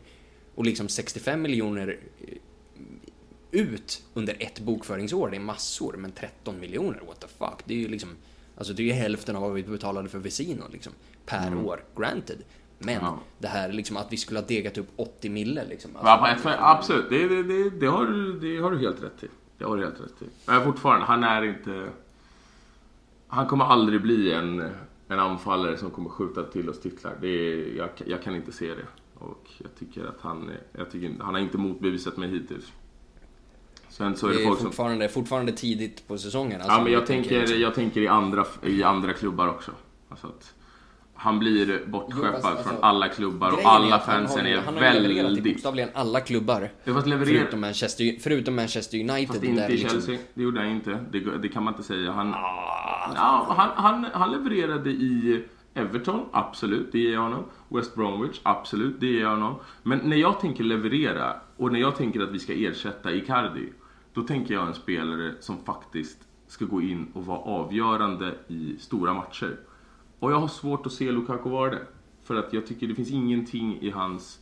[0.58, 2.38] Och liksom 65 miljoner eh,
[3.52, 5.94] ut under ett bokföringsår, det är massor.
[5.98, 7.60] Men 13 miljoner, what the fuck?
[7.66, 8.10] Det är ju liksom...
[8.58, 10.94] Alltså det är ju hälften av vad vi betalade för Vesino liksom.
[11.26, 12.38] Per år, granted.
[12.80, 13.06] Men Mm.
[13.06, 13.20] Ja.
[13.40, 15.92] det här liksom att vi skulle ha degat upp 80 mille liksom.
[15.94, 18.06] Ja, Alltså, för- absolut, det, det, det, det, har,
[18.42, 19.28] det har du helt rätt i.
[19.58, 20.26] Det har du helt rätt i.
[20.46, 21.90] Men fortfarande, han är inte...
[23.28, 24.60] Han kommer aldrig bli en,
[25.08, 27.14] en anfallare som kommer skjuta till oss titlar.
[27.22, 28.86] Det är, jag, jag kan inte se det.
[29.28, 32.72] Och jag tycker att han, är- jag tycker, han har inte motbevisat mig hittills.
[33.90, 34.66] Sen så är det, det är folk som...
[34.68, 36.62] fortfarande, fortfarande tidigt på säsongen.
[36.62, 39.72] Alltså, Ja, men jag tänker, liksom- jag tänker i, andra, i andra klubbar också.
[40.10, 40.54] Alltså att
[41.14, 44.56] han blir bortskeppad Jo, alltså, från alla klubbar och är alla han fansen har, ju-
[44.58, 45.44] är Han har ju levererat i väldigt...
[45.54, 46.70] bokstavligen alla klubbar.
[46.86, 47.28] Levererat...
[47.28, 49.28] Förutom Manchester, förutom Manchester United.
[49.28, 50.18] Fast inte i liksom- Chelsea.
[50.34, 51.00] Det gjorde han inte.
[51.12, 52.12] Det, det kan man inte säga.
[52.12, 53.70] Han, Ah, ja, han,
[54.04, 55.44] han, han levererade i
[55.78, 56.92] Everton, absolut.
[56.92, 57.44] Det ger jag honom.
[57.70, 59.00] West Bromwich, absolut.
[59.00, 59.56] Det ger jag honom.
[59.84, 63.70] Men när jag tänker leverera och när jag tänker att vi ska ersätta Icardi.
[64.14, 69.14] Då tänker jag en spelare som faktiskt ska gå in och vara avgörande i stora
[69.14, 69.60] matcher.
[70.20, 71.88] Och jag har svårt att se Lukaku vara det.
[72.24, 74.40] För att jag tycker det finns ingenting i hans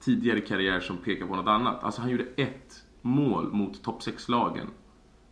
[0.00, 1.84] tidigare karriär som pekar på något annat.
[1.84, 4.66] Alltså han gjorde ett mål mot topp 6-lagen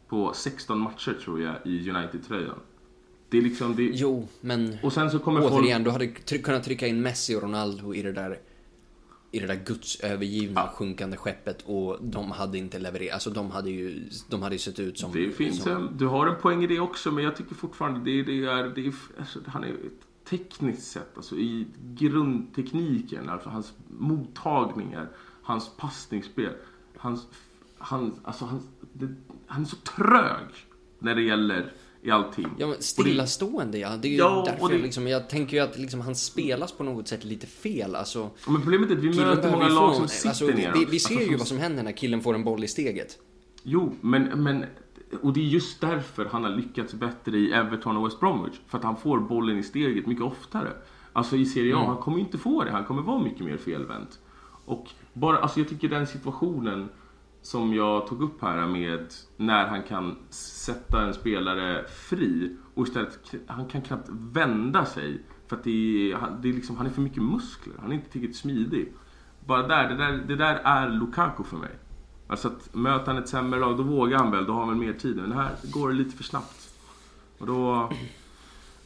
[0.08, 2.58] på 16 matcher tror jag i United-tröjan.
[3.30, 3.76] Det är liksom...
[3.76, 3.82] Det...
[3.82, 5.52] Jo, men Och sen så kommer folk...
[5.52, 8.38] återigen, du hade try- kunnat trycka in Messi och Ronaldo i det där
[9.30, 13.14] i det där gudsövergivna sjunkande skeppet och de hade inte levererat.
[13.14, 15.12] Alltså de hade ju, de hade ju sett ut som...
[15.12, 18.00] Det finns som, en, du har en poäng i det också, men jag tycker fortfarande
[18.00, 18.68] det, det är...
[18.74, 19.74] Det är alltså, han är
[20.28, 25.08] tekniskt sett, alltså i grundtekniken, alltså hans mottagningar,
[25.42, 26.52] hans passningsspel,
[26.96, 27.26] hans...
[27.78, 28.62] Han, alltså, han,
[28.92, 29.14] det,
[29.46, 30.46] han är så trög
[30.98, 31.72] när det gäller
[32.08, 32.46] i allting.
[32.58, 33.96] Ja, men stillastående ja.
[33.96, 36.72] Det är ju Ja, därför det- jag, liksom, jag tänker ju att liksom, han spelas
[36.72, 37.94] på något sätt lite fel.
[37.96, 40.72] Alltså, Men problemet är att vi möter många lag som sitter alltså, ner.
[40.74, 42.68] vi, vi ser alltså, ju som- vad som händer när killen får en boll i
[42.68, 43.18] steget.
[43.62, 44.64] Jo, men, men...
[45.22, 48.54] Och det är just därför han har lyckats bättre i Everton och West Bromwich.
[48.68, 50.72] För att han får bollen i steget mycket oftare.
[51.12, 52.70] Alltså i Serie A, han kommer inte få det.
[52.70, 54.18] Han kommer vara mycket mer felvänt.
[54.64, 56.88] Och bara, alltså jag tycker den situationen
[57.48, 63.34] som jag tog upp här med när han kan sätta en spelare fri och istället,
[63.46, 65.22] han kan knappt vända sig.
[65.46, 67.74] För att det är, han, det är liksom, han är för mycket muskler.
[67.80, 68.92] Han är inte tillräckligt smidig.
[69.46, 71.70] Bara där, det där, det där är Lukaku för mig.
[72.26, 74.78] Alltså att möter han ett sämre lag, då vågar han väl, då har han väl
[74.78, 75.16] mer tid.
[75.16, 76.74] Men här går det lite för snabbt.
[77.38, 77.92] Och då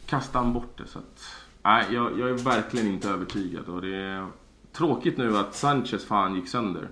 [0.07, 0.87] kastar han bort det.
[0.87, 3.69] Så att, nej, jag, jag är verkligen inte övertygad.
[3.69, 4.27] Och det,
[4.73, 6.89] tråkigt nu att Sanchez fan gick sönder.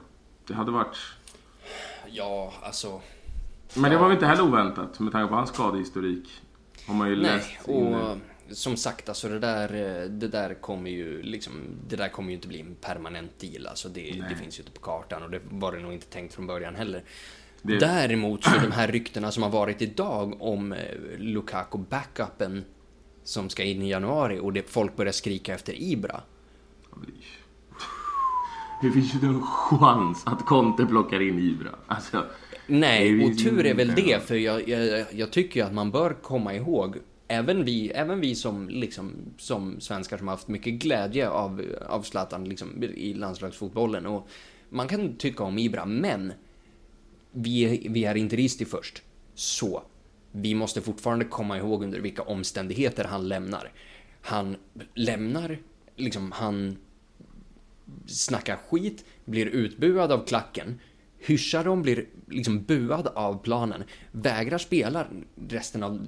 [0.46, 0.96] Det hade varit...
[2.12, 3.00] Ja, alltså...
[3.74, 6.28] Men det var väl inte heller oväntat med tanke på hans skadehistorik.
[6.86, 8.16] Har man ju läst Nej, in och
[8.50, 9.68] som sagt, alltså det där,
[10.08, 11.52] det där kommer ju liksom,
[11.88, 13.66] det där kommer ju inte bli en permanent deal.
[13.66, 16.34] Alltså det, det finns ju inte på kartan och det var det nog inte tänkt
[16.34, 17.02] från början heller.
[17.62, 20.78] Det- Däremot så de här ryktena som har varit idag om eh,
[21.18, 22.64] Lukaku backupen
[23.24, 26.20] som ska in i januari och det folk börjar skrika efter Ibra.
[28.82, 31.70] Det finns ju inte en chans att Conte plockar in Ibra.
[31.86, 32.24] Alltså,
[32.66, 35.90] Nej, och tur är väl inte- det, för jag, jag, jag tycker ju att man
[35.90, 36.96] bör komma ihåg,
[37.28, 42.02] även vi, även vi som, liksom, som svenskar som har haft mycket glädje av, av
[42.02, 44.06] Zlatan liksom, i landslagsfotbollen.
[44.06, 44.28] Och
[44.68, 46.32] man kan tycka om Ibra, men
[47.32, 49.02] vi, vi är interisti först.
[49.34, 49.82] Så
[50.32, 53.72] vi måste fortfarande komma ihåg under vilka omständigheter han lämnar.
[54.22, 54.56] Han
[54.94, 55.58] lämnar,
[55.96, 56.76] liksom han
[58.06, 60.80] snackar skit, blir utbuad av klacken,
[61.18, 65.06] hyschar dem, blir liksom buad av planen, vägrar spela
[65.48, 66.06] resten av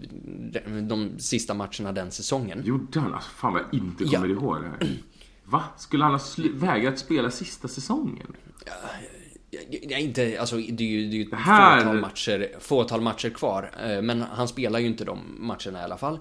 [0.52, 2.62] de, de sista matcherna den säsongen.
[2.64, 3.14] gjorde han?
[3.14, 4.10] Alltså, fan vad jag inte Ja.
[4.20, 4.96] kommer ihåg det här.
[5.44, 5.64] Va?
[5.78, 6.20] Skulle han ha
[6.54, 8.26] vägrat spela sista säsongen?
[9.90, 13.28] Jag, inte, alltså det är ju, det är ju ett här- fåtal, matcher, fåtal matcher
[13.30, 16.18] kvar, eh, men han spelar ju inte de matcherna i alla fall.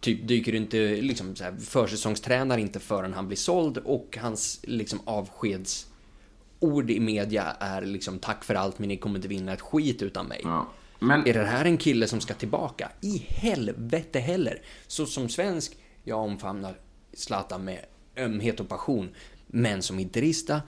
[0.00, 5.00] Typ dyker inte, liksom så här, försäsongstränar inte förrän han blir såld och hans liksom
[5.04, 10.02] avskedsord i media är liksom tack för allt men ni kommer inte vinna ett skit
[10.02, 10.40] utan mig.
[10.44, 10.68] Ja.
[10.98, 12.92] Men Är det här en kille som ska tillbaka?
[13.00, 14.62] I helvete heller!
[14.86, 16.78] Så som svensk, jag omfamnar
[17.12, 17.84] Zlatan med
[18.16, 19.08] ömhet och passion.
[19.46, 20.60] Men som interista,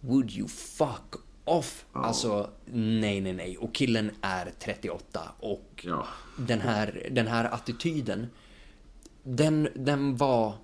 [0.00, 1.84] would you fuck off?
[1.92, 3.56] Alltså, nej, nej, nej.
[3.58, 6.06] Och killen är 38 och Ja.
[6.38, 8.26] den, här, den här attityden,
[9.24, 10.54] den, den var,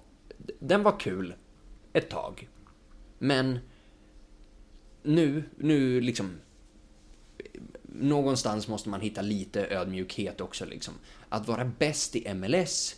[0.58, 1.34] den var kul
[1.92, 2.48] ett tag.
[3.18, 3.58] Men
[5.02, 6.30] nu, nu liksom
[7.82, 10.94] någonstans måste man hitta lite ödmjukhet också liksom.
[11.28, 12.96] Att vara bäst i MLS,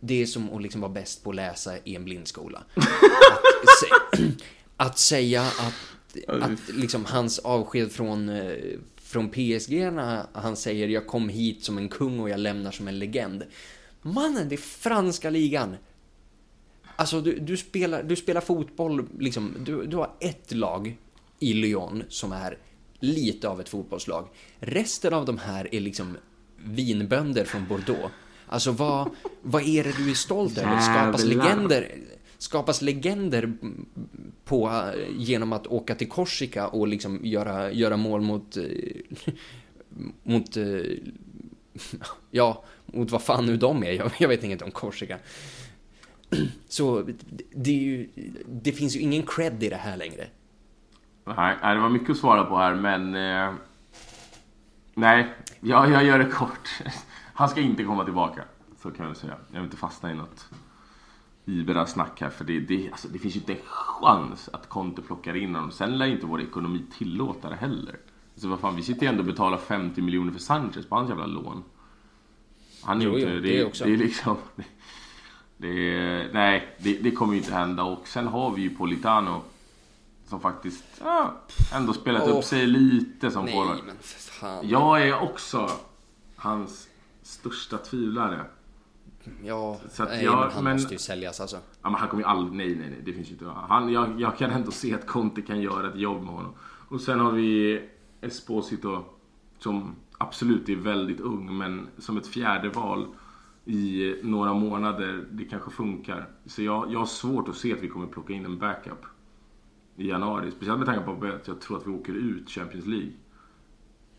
[0.00, 2.64] det är som att liksom vara bäst på att läsa i en blindskola.
[2.76, 4.42] Att, sä-
[4.76, 5.74] att säga att,
[6.28, 11.78] att liksom hans avsked från, eh, från PSG när han säger jag kom hit som
[11.78, 13.44] en kung och jag lämnar som en legend.
[14.02, 15.76] Mannen, det är franska ligan.
[16.96, 20.96] Alltså, du, du, spelar, du spelar fotboll, liksom, du, du har ett lag
[21.38, 22.58] i Lyon som är
[23.00, 24.28] lite av ett fotbollslag.
[24.58, 26.16] Resten av de här är liksom
[26.64, 28.14] vinbönder från Bordeaux.
[28.46, 29.10] Alltså, vad,
[29.42, 30.80] vad är det du är stolt över?
[30.80, 31.96] Skapas legender,
[32.38, 33.52] skapas legender
[34.44, 34.84] på,
[35.18, 38.64] genom att åka till Korsika och liksom göra, göra mål mot, eh,
[40.22, 40.82] mot eh,
[42.30, 43.92] ja, mot vad fan nu de är.
[43.92, 45.18] Jag, jag vet inget om Korsika.
[46.68, 47.08] Så
[47.50, 48.08] det, är ju,
[48.46, 50.26] det finns ju ingen cred i det här längre.
[51.24, 53.14] Nej, det var mycket att svara på här, men...
[53.14, 53.54] Eh,
[54.94, 56.68] nej, jag, jag gör det kort.
[57.34, 58.44] Han ska inte komma tillbaka.
[58.82, 59.36] Så kan jag säga.
[59.50, 60.48] Jag vill inte fastna i något
[61.44, 65.36] Ibra-snack här, för det, det, alltså, det finns ju inte en chans att Conte plockar
[65.36, 65.70] in honom.
[65.70, 67.96] Sen lär inte vår ekonomi tillåta det heller.
[68.36, 71.08] Så vad fan, vi sitter ju ändå och betalar 50 miljoner för Sanchez på hans
[71.08, 71.62] jävla lån.
[72.84, 73.40] Han är Jo, ju jo, inte...
[73.48, 73.84] det Det, också.
[73.84, 74.36] det är liksom...
[75.56, 77.82] Det, nej, det, det kommer ju inte hända.
[77.82, 79.42] Och sen har vi ju Politano
[80.28, 81.34] som faktiskt ja,
[81.74, 82.38] ändå spelat Åh.
[82.38, 83.78] upp sig lite som Nej, forward.
[83.86, 84.68] men för fan.
[84.68, 85.70] Jag är också
[86.36, 86.88] hans
[87.22, 88.44] största tvivlare.
[89.44, 91.56] Ja, Så nej, jag- men han men- måste ju säljas alltså.
[91.56, 92.52] Ja, men han kommer ju aldrig...
[92.56, 93.00] Nej, nej, nej.
[93.04, 93.44] Det finns ju inte.
[93.44, 96.54] Han, jag, jag kan ändå se att Conte kan göra ett jobb med honom.
[96.88, 97.80] Och sen har vi
[98.20, 99.04] Esposito
[99.58, 103.06] som absolut är väldigt ung, men som ett fjärde val
[103.64, 106.28] i några månader, det kanske funkar.
[106.46, 109.04] Så jag, jag har svårt att se att vi kommer plocka in en backup
[109.96, 110.50] i januari.
[110.50, 113.10] Speciellt med tanke på att jag tror att vi åker ut Champions League.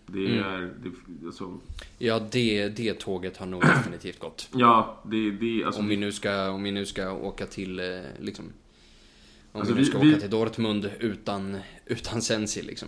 [0.06, 0.74] Det är...
[0.84, 0.92] Det,
[1.26, 1.60] alltså,
[1.98, 4.50] Ja, det, det tåget har nog definitivt gått.
[4.54, 7.86] ja, det, det alltså, Om vi nu ska, om vi nu ska åka till, eh,
[8.20, 8.46] liksom...
[9.52, 12.88] Om Alltså, vi nu vi- ska vi- åka till Dortmund utan, utan Sensi liksom.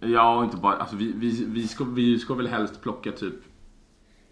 [0.00, 0.76] Ja, och inte bara...
[0.76, 3.34] Alltså vi, vi, vi, ska, vi ska väl helst plocka typ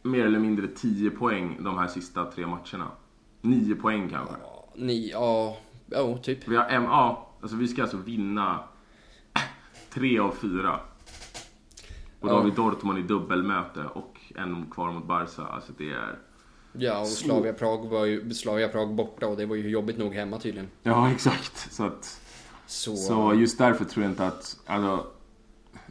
[0.02, 2.90] mer eller mindre 10 poäng de här sista tre matcherna.
[3.40, 4.34] 9 poäng kanske.
[4.42, 6.48] Ja, Ni, ja, ja, typ.
[6.48, 8.58] Vi har en, ja, alltså vi ska alltså vinna
[9.90, 10.80] tre av fyra.
[12.20, 12.38] Och då Ja.
[12.38, 15.42] har vi Dortmund i dubbelmöte och en kvar mot Barca.
[15.42, 16.18] Alltså det är...
[16.72, 20.14] Ja, och Slavia Prag var ju Slavia Prag borta och det var ju jobbigt nog
[20.14, 20.68] hemma tydligen.
[20.82, 21.72] Ja, exakt.
[21.72, 22.20] Så att...
[22.66, 24.60] Så, Så just därför tror jag inte att...
[24.66, 25.06] Alltså,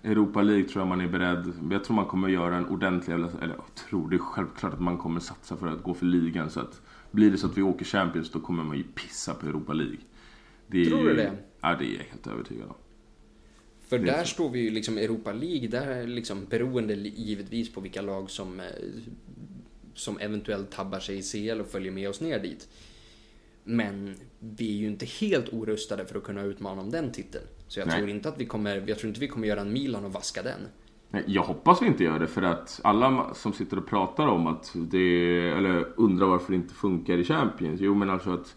[0.04, 1.54] Europa League tror jag man är beredd.
[1.72, 4.98] Jag tror man kommer göra en ordentlig, eller jag tror det är självklart att man
[4.98, 6.50] kommer satsa för att gå för ligan.
[6.50, 9.48] Så att blir det så att vi åker Champions då kommer man ju pissa på
[9.48, 9.98] Europa League.
[10.68, 11.32] Det tror du det?
[11.62, 12.76] Ja, det är jag helt övertygad om.
[13.88, 14.30] För där så.
[14.30, 18.60] står vi ju liksom Europa League, där är liksom beroende givetvis på vilka lag som,
[18.60, 18.66] eh,
[19.94, 22.70] som eventuellt tabbar sig i CL och följer med oss ner dit.
[23.63, 27.46] Men vi är ju inte helt orustade för att kunna utmana om den titeln.
[27.74, 27.98] Så jag Nej.
[27.98, 30.44] tror inte att vi kommer, jag tror inte vi kommer göra en Milan och vaska
[30.44, 30.60] den.
[31.10, 34.48] Nej, jag hoppas vi inte gör det för att alla som sitter och pratar om
[34.48, 37.82] att det, eller undrar varför det inte funkar i Champions.
[37.82, 38.56] Jo men alltså att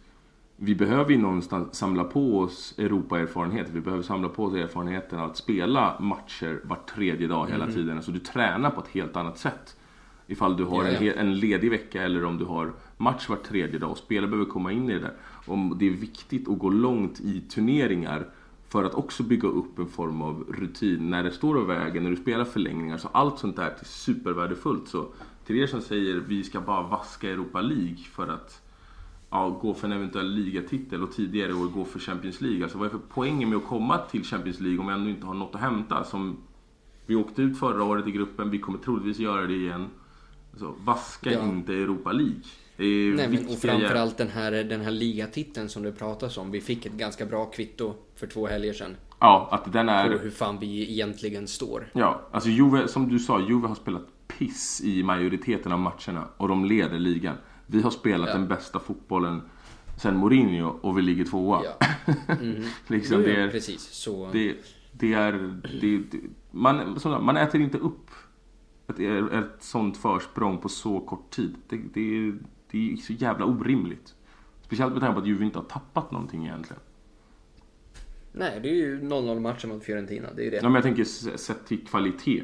[0.57, 3.67] vi behöver ju någonstans samla på oss Europa-erfarenhet.
[3.73, 7.75] Vi behöver samla på oss erfarenheten att spela matcher var tredje dag hela mm.
[7.75, 7.97] tiden.
[7.97, 9.77] Alltså du tränar på ett helt annat sätt.
[10.27, 11.13] Ifall du har ja, ja.
[11.13, 14.51] En, en ledig vecka eller om du har match var tredje dag och spelare behöver
[14.51, 15.15] komma in i det där.
[15.47, 18.27] Om det är viktigt att gå långt i turneringar
[18.69, 22.11] för att också bygga upp en form av rutin när det står av vägen, när
[22.11, 22.99] du spelar förlängningar.
[22.99, 24.89] Så allt sånt där är supervärdefullt.
[24.89, 25.09] Så
[25.47, 28.63] till er som säger vi ska bara vaska Europa League för att
[29.31, 32.63] ja, gå för en eventuell ligatitel och tidigare år gå för Champions League.
[32.63, 35.27] Alltså vad är för poängen med att komma till Champions League om jag ändå inte
[35.27, 36.05] har något att hämta?
[36.05, 36.37] Som
[37.07, 39.87] vi åkte ut förra året i gruppen, vi kommer troligtvis göra det igen.
[40.53, 41.43] Alltså, vaska ja.
[41.43, 42.43] inte Europa League.
[42.79, 46.51] Nej, men, och framförallt den här, den här ligatiteln som du pratar om.
[46.51, 48.97] Vi fick ett ganska bra kvitto för två helger sedan.
[49.21, 50.11] Ja, att den är...
[50.11, 51.89] På hur fan vi egentligen står.
[51.93, 56.49] Ja, alltså Juve, som du sa, Juve har spelat piss i majoriteten av matcherna och
[56.49, 57.37] de leder ligan.
[57.67, 58.35] Vi har spelat ja.
[58.35, 59.43] den bästa fotbollen
[59.97, 61.63] sen Mourinho och vi ligger tvåa.
[61.65, 61.87] Ja.
[62.29, 62.63] Mm.
[62.87, 63.83] liksom, det är, precis.
[63.83, 64.29] Så...
[64.33, 64.57] Det,
[64.93, 65.33] det är...
[65.81, 66.19] Det, det,
[66.51, 68.11] man, man äter inte upp
[68.89, 68.99] ett,
[69.33, 71.55] ett sånt försprång på så kort tid.
[71.69, 72.33] Det, det,
[72.77, 74.15] det är så jävla orimligt.
[74.63, 76.83] Speciellt med tanke på att Juve inte har tappat någonting egentligen.
[78.33, 80.29] Nej, det är ju 0-0 matchen mot Fiorentina.
[80.37, 80.57] Det är det.
[80.57, 81.05] Ja, men jag tänker
[81.37, 82.43] sett till kvalitet.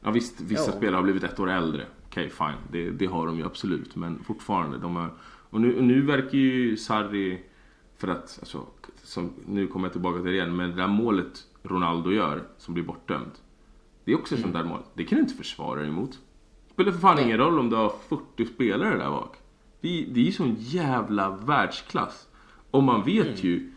[0.00, 0.76] Ja visst, vissa ja.
[0.76, 1.86] spelare har blivit ett år äldre.
[2.06, 2.62] Okej, okay, fine.
[2.72, 3.96] Det, det, har de ju absolut.
[3.96, 5.10] Men fortfarande, de har...
[5.50, 7.42] Och nu, och nu verkar ju Sarri...
[7.96, 8.66] För att, alltså,
[9.02, 12.74] som, nu kommer jag tillbaka till det igen, men det där målet Ronaldo gör, som
[12.74, 13.42] blir bortdömt.
[14.04, 14.52] Det är också ett mm.
[14.52, 14.82] sånt där mål.
[14.94, 16.18] Det kan du inte försvara dig emot
[16.78, 17.24] spelar för fan Nej.
[17.24, 19.36] ingen roll om du har 40 spelare där bak.
[19.80, 22.28] Det, det är ju sån jävla världsklass.
[22.70, 23.38] Och man vet mm.
[23.40, 23.72] ju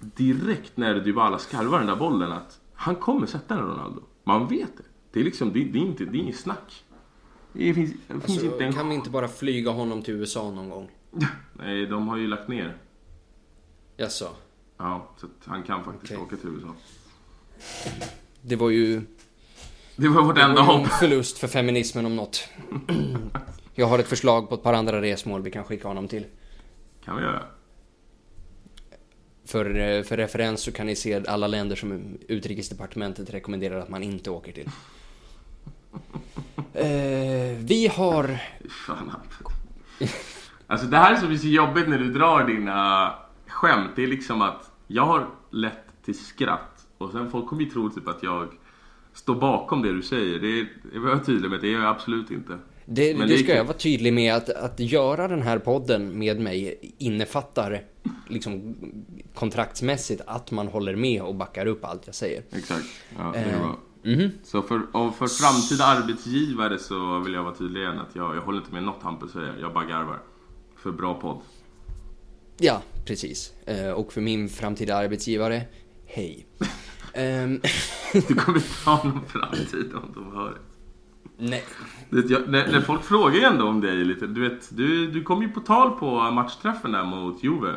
[0.00, 4.02] direkt när Dybala skarvar den där bollen att han kommer sätta den Ronaldo.
[4.24, 4.82] Man vet det.
[5.12, 6.84] Det är liksom, det, det är, inte, det är inget snack.
[7.52, 8.72] Det finns, det alltså, finns inte en...
[8.72, 10.90] Kan vi inte bara flyga honom till USA någon gång?
[11.52, 12.76] Nej, de har ju lagt ner.
[13.96, 14.28] Jaså?
[14.76, 16.24] Ja, så han kan faktiskt okay.
[16.24, 16.74] åka till USA.
[18.42, 19.02] Det var ju
[20.00, 20.86] det var vårt enda hopp.
[20.86, 22.48] förlust för feminismen om något.
[23.74, 26.26] Jag har ett förslag på ett par andra resmål vi kan skicka honom till.
[27.04, 27.42] Kan vi göra.
[29.44, 34.02] För, eh, för referens så kan ni se alla länder som utrikesdepartementet rekommenderar att man
[34.02, 34.68] inte åker till.
[36.74, 38.40] eh, vi har...
[38.86, 39.12] Fan.
[40.66, 43.12] Alltså det här är så jobbigt när du drar dina
[43.46, 43.90] skämt.
[43.96, 46.86] Det är liksom att jag har lätt till skratt.
[46.98, 48.48] Och sen folk kommer ju tro typ att jag
[49.20, 50.38] stå bakom det du säger.
[50.38, 52.58] Det, var jag tydlig med, det gör jag absolut inte.
[52.84, 56.40] Det, det, det ska jag vara tydlig med att, att göra den här podden med
[56.40, 57.82] mig innefattar
[58.28, 58.76] liksom
[59.34, 62.42] kontraktsmässigt att man håller med och backar upp allt jag säger.
[62.50, 62.86] Exakt,
[63.18, 63.78] ja, det är bra.
[64.04, 64.30] Mm -hmm.
[64.42, 64.78] Så för,
[65.12, 68.82] för framtida arbetsgivare så vill jag vara tydlig igen att jag, jag håller inte med
[68.82, 70.18] något Hampus säger, jag bara garvar.
[70.76, 71.40] För bra podd.
[72.58, 73.52] Ja, precis.
[73.66, 75.62] Eh, och för min framtida arbetsgivare,
[76.06, 76.46] hej.
[77.18, 77.60] Um...
[78.28, 80.60] du kommer inte ha någon framtid om de hör det.
[81.40, 81.64] Nej.
[82.10, 84.26] Vet, jag, när, när, folk frågar ju ändå om dig lite.
[84.26, 87.74] Du vet, du, du kom ju på tal på matchträffen där mot Juve.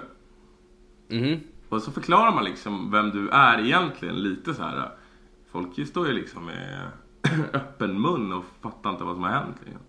[1.09, 1.39] Mm.
[1.69, 4.91] Och så förklarar man liksom vem du är egentligen lite så här.
[5.51, 6.87] Folk står ju liksom med
[7.53, 9.57] öppen mun och fattar inte vad som har hänt.
[9.65, 9.81] Liksom.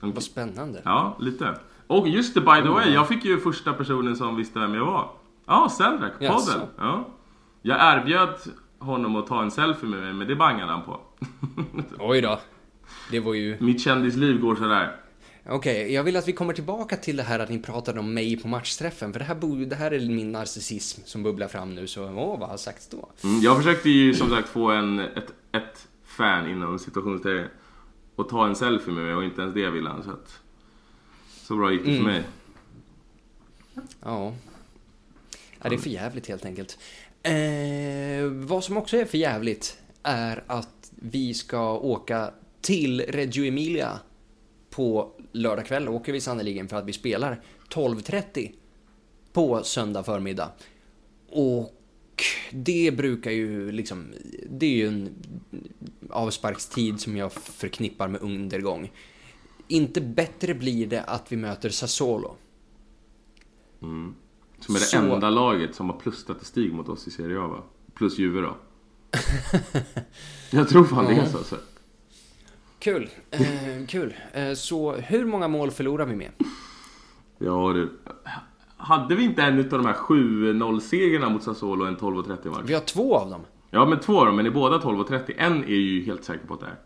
[0.00, 0.82] Vad spännande.
[0.84, 1.58] Ja, lite.
[1.86, 2.92] Och just det, by the way.
[2.92, 5.10] Jag fick ju första personen som visste vem jag var.
[5.46, 6.68] Ja, Selrak, podden.
[6.78, 7.08] Ja.
[7.62, 8.38] Jag erbjöd
[8.84, 11.00] honom att ta en selfie med mig, men det bangade han på.
[11.98, 12.40] Oj då.
[13.10, 13.56] Det var ju...
[13.60, 14.96] Mitt kändisliv går sådär.
[15.46, 18.14] Okej, okay, jag vill att vi kommer tillbaka till det här att ni pratade om
[18.14, 19.12] mig på matchträffen.
[19.12, 21.86] För det här, det här är min narcissism som bubblar fram nu.
[21.86, 23.10] Så åh, vad har sagts då?
[23.24, 27.48] Mm, jag försökte ju som sagt få en, ett, ett fan inom situationstecken
[28.16, 30.02] och ta en selfie med mig och inte ens det ville han.
[30.02, 30.40] Så, att,
[31.28, 32.02] så bra gick det mm.
[32.04, 32.22] för mig.
[33.74, 34.32] Ja.
[35.62, 35.68] ja.
[35.68, 36.78] Det är för jävligt helt enkelt.
[37.24, 44.00] Eh, vad som också är för jävligt är att vi ska åka till Reggio Emilia
[44.70, 48.52] på lördag kväll åker vi sannoliken för att vi spelar 12.30
[49.32, 50.52] på söndag förmiddag.
[51.28, 51.74] Och
[52.50, 54.12] det brukar ju liksom,
[54.50, 55.14] det är ju en
[56.10, 58.92] avsparkstid som jag förknippar med undergång.
[59.68, 62.36] Inte bättre blir det att vi möter Sassuolo.
[63.82, 64.14] Mm.
[64.66, 67.62] Som är det Så- enda laget som har plusstatistik mot oss i Serie A va?
[67.94, 68.56] Plus Juve då.
[70.50, 71.36] Jag tror fan det är så.
[71.38, 71.56] Alltså.
[72.78, 74.14] Kul, eh, kul.
[74.32, 76.30] Eh, så hur många mål förlorar vi med?
[77.38, 77.92] Ja du.
[78.76, 82.60] Hade vi inte en utav de här 7-0-segrarna mot Sassuolo en 12-30 match?
[82.64, 83.40] Vi har två av dem.
[83.70, 85.32] Ja men två av dem, men i båda 12-30.
[85.38, 86.76] En är ju helt säker på att det är.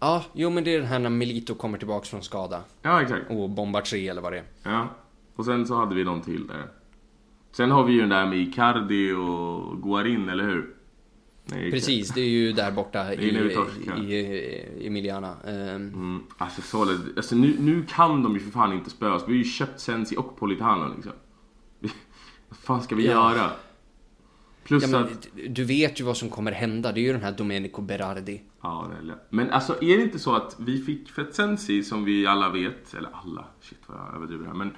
[0.00, 3.30] Ja, jo men det är den här när Milito kommer tillbaks från skada Ja exakt.
[3.30, 4.44] och bombar tre eller vad det är.
[4.62, 4.88] Ja.
[5.36, 6.66] Och sen så hade vi någon till där.
[7.56, 10.74] Sen har vi ju den där med Icardi och Guarin, eller hur?
[11.44, 13.98] Nej, Precis, det är ju där borta i, torskar.
[14.04, 15.34] i, i Emiliana.
[15.44, 19.22] Eh, Mm, alltså, Solid, alltså nu, nu kan de ju för fan inte spöa oss.
[19.26, 21.12] Vi har ju köpt Sensi och Politano liksom.
[22.48, 23.10] Vad fan ska vi Ja.
[23.34, 23.50] göra?
[24.64, 25.28] Plus ja, men, att...
[25.48, 28.42] du vet ju vad som kommer hända, det är ju den här Domenico Berardi.
[28.62, 29.16] Ja, det är.
[29.30, 32.94] Men alltså är det inte så att vi fick för Sensi som vi alla vet,
[32.94, 34.70] eller alla, shit vad jag överdriver här, men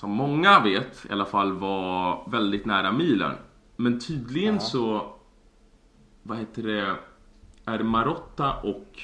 [0.00, 3.34] som många vet i alla fall var väldigt nära Milan.
[3.76, 4.60] Men tydligen Ja.
[4.60, 5.14] så,
[6.22, 6.96] vad heter det,
[7.64, 9.02] är Marotta och,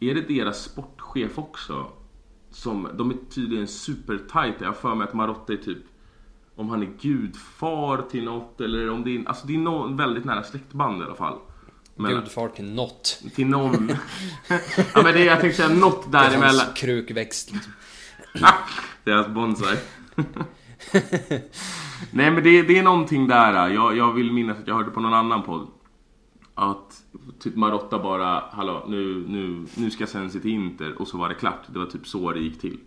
[0.00, 1.86] är det deras sportchef också?
[2.50, 4.56] Som, de är tydligen supertajta.
[4.60, 5.78] Jag har för mig att Marotta är typ,
[6.56, 10.24] om han är gudfar till något eller om det är, alltså det är någon väldigt
[10.24, 11.38] nära släktband i alla fall.
[11.94, 13.22] Men- Gudfar till något.
[13.34, 13.88] till någon.
[14.94, 16.56] ja men det, jag tänkte säga något Det är däremellan.
[16.66, 17.52] hans krukväxt.
[17.52, 17.72] Liksom.
[19.04, 19.76] Deras bonsai.
[22.10, 23.68] Nej men det, det är någonting där.
[23.68, 25.68] Jag, jag vill minnas att jag hörde på någon annan podd.
[26.54, 27.02] Att
[27.38, 31.34] typ Marotta bara, hallå nu, nu, nu ska Sensi till Inter och så var det
[31.34, 31.60] klart.
[31.72, 32.78] Det var typ så det gick till.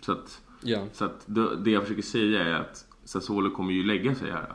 [0.00, 0.86] Så att, Ja.
[0.92, 4.52] så att det, det jag försöker säga är att Sassuolo kommer ju lägga sig här.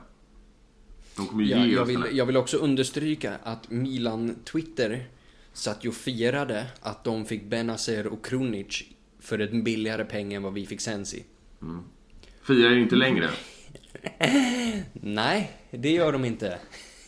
[1.17, 5.07] De kommer ju Ja, ge jag, oss vill, jag vill också understryka att Milan Twitter
[5.53, 8.83] satt ju och firade att de fick Benazer och Krunic
[9.19, 11.23] för en billigare peng än vad vi fick Sensi.
[12.43, 13.29] Firar ju inte längre.
[14.93, 16.57] Nej, det gör de inte.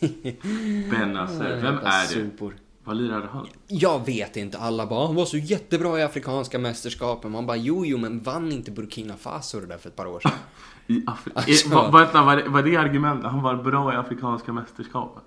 [0.90, 2.30] Benazer, vem Jävla är det?
[2.30, 2.56] Sopor.
[2.84, 3.46] Vad lirade han?
[3.66, 7.30] Jag vet inte, alla bara han var så jättebra i Afrikanska mästerskapen.
[7.32, 10.20] Man bara jo, jo, men vann inte Burkina Faso det där för ett par år
[10.20, 10.32] sedan?
[10.86, 13.30] I Afri- Alltså- Eh, vad- vänta, var, det, var det argumentet?
[13.30, 15.22] Han var bra i Afrikanska mästerskapen?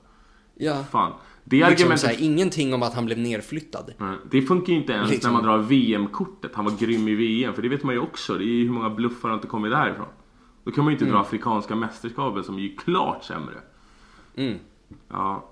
[0.55, 1.11] Ja, Fan.
[1.45, 1.99] Det liksom argumentet...
[1.99, 3.93] såhär, ingenting om att han blev nerflyttad.
[3.97, 5.33] Nej, Det funkar ju inte ens Liksom.
[5.33, 6.51] när man drar VM-kortet.
[6.55, 8.33] Han var grym i VM, för det vet man ju också.
[8.33, 10.05] Det är ju hur många bluffar har inte kommit därifrån.
[10.63, 11.13] Då kan man ju inte Mm.
[11.15, 13.55] dra Afrikanska mästerskapen som är ju klart sämre.
[14.35, 14.57] Mm.
[15.09, 15.49] Ja,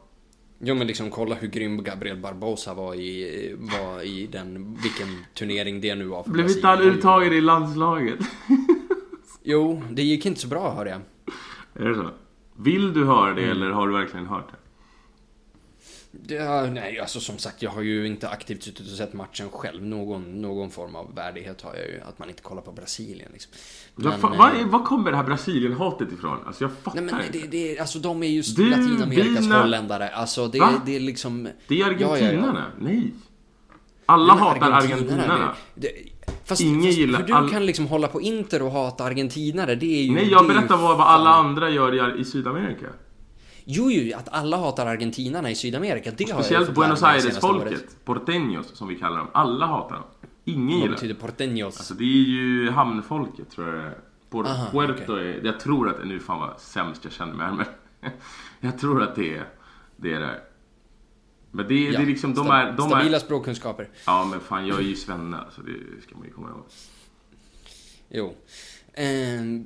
[0.63, 5.81] Jo men liksom kolla hur grym Gabriel Barbosa var i, var i den, vilken turnering
[5.81, 8.19] det nu var för blev inte han uttagen i landslaget?
[9.43, 11.01] Jo, det gick inte så bra hörde jag.
[11.85, 12.09] är det så?
[12.55, 13.35] Vill du höra Mm.
[13.43, 14.57] det eller har du verkligen hört det?
[16.27, 19.83] Ja, nej, alltså som sagt, jag har ju inte aktivt suttit och sett matchen själv.
[19.83, 23.51] Någon, någon form av värdighet har jag ju, att man inte kollar på Brasilien liksom.
[23.95, 26.37] Vad Men, eh, Var, är- var kommer det här Brasilien-hatet ifrån?
[26.45, 27.37] Alltså jag fattar Nej men inte.
[27.39, 30.09] det, det, alltså de är ju Du, Latinamerikas dina- holländare.
[30.09, 30.81] Alltså det, Va?
[30.85, 31.49] det är liksom...
[31.67, 32.13] Det är Ja, ja, ja.
[32.15, 32.65] argentinarna?
[32.79, 33.13] Nej.
[34.05, 35.55] Alla Men hatar argentinarna.
[36.45, 39.75] Fast, Ingen fast gillar hur du all- kan liksom hålla på Inter och hata argentinare,
[39.75, 40.11] det är ju...
[40.13, 42.85] Nej, jag berättar vad, vad alla andra gör i, i Sydamerika.
[43.65, 47.03] Jo, jo, att alla hatar argentinarna i Sydamerika, det har jag Speciellt Buenos.
[47.03, 47.97] Aires-folket.
[48.05, 49.27] Porteños, som vi kallar dem.
[49.33, 50.03] Alla hatar dem.
[50.45, 51.65] Ingen Vad gillar betyder porteños?
[51.65, 53.91] Alltså det är ju hamnfolket, tror jag.
[54.29, 55.41] Por- Aha, Puerto är...
[55.45, 56.07] Jag tror att...
[56.07, 57.65] Nu fan vad sämst jag känner mig men...
[58.59, 59.45] jag tror att det är
[59.95, 60.13] det.
[60.13, 60.41] Är det.
[61.51, 62.33] Men det, är- det är liksom...
[62.33, 62.71] De är...
[62.71, 63.89] De stabila är språkkunskaper.
[64.05, 66.63] ja, men fan jag är ju svenne, så det ska man ju komma ihåg.
[68.09, 68.35] Jo.
[68.93, 69.65] Ehm,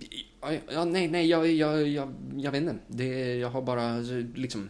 [0.74, 2.76] ja, nej, nej, jag, jag, jag, jag vet inte.
[2.88, 4.70] Det, jag har bara alltså, liksom...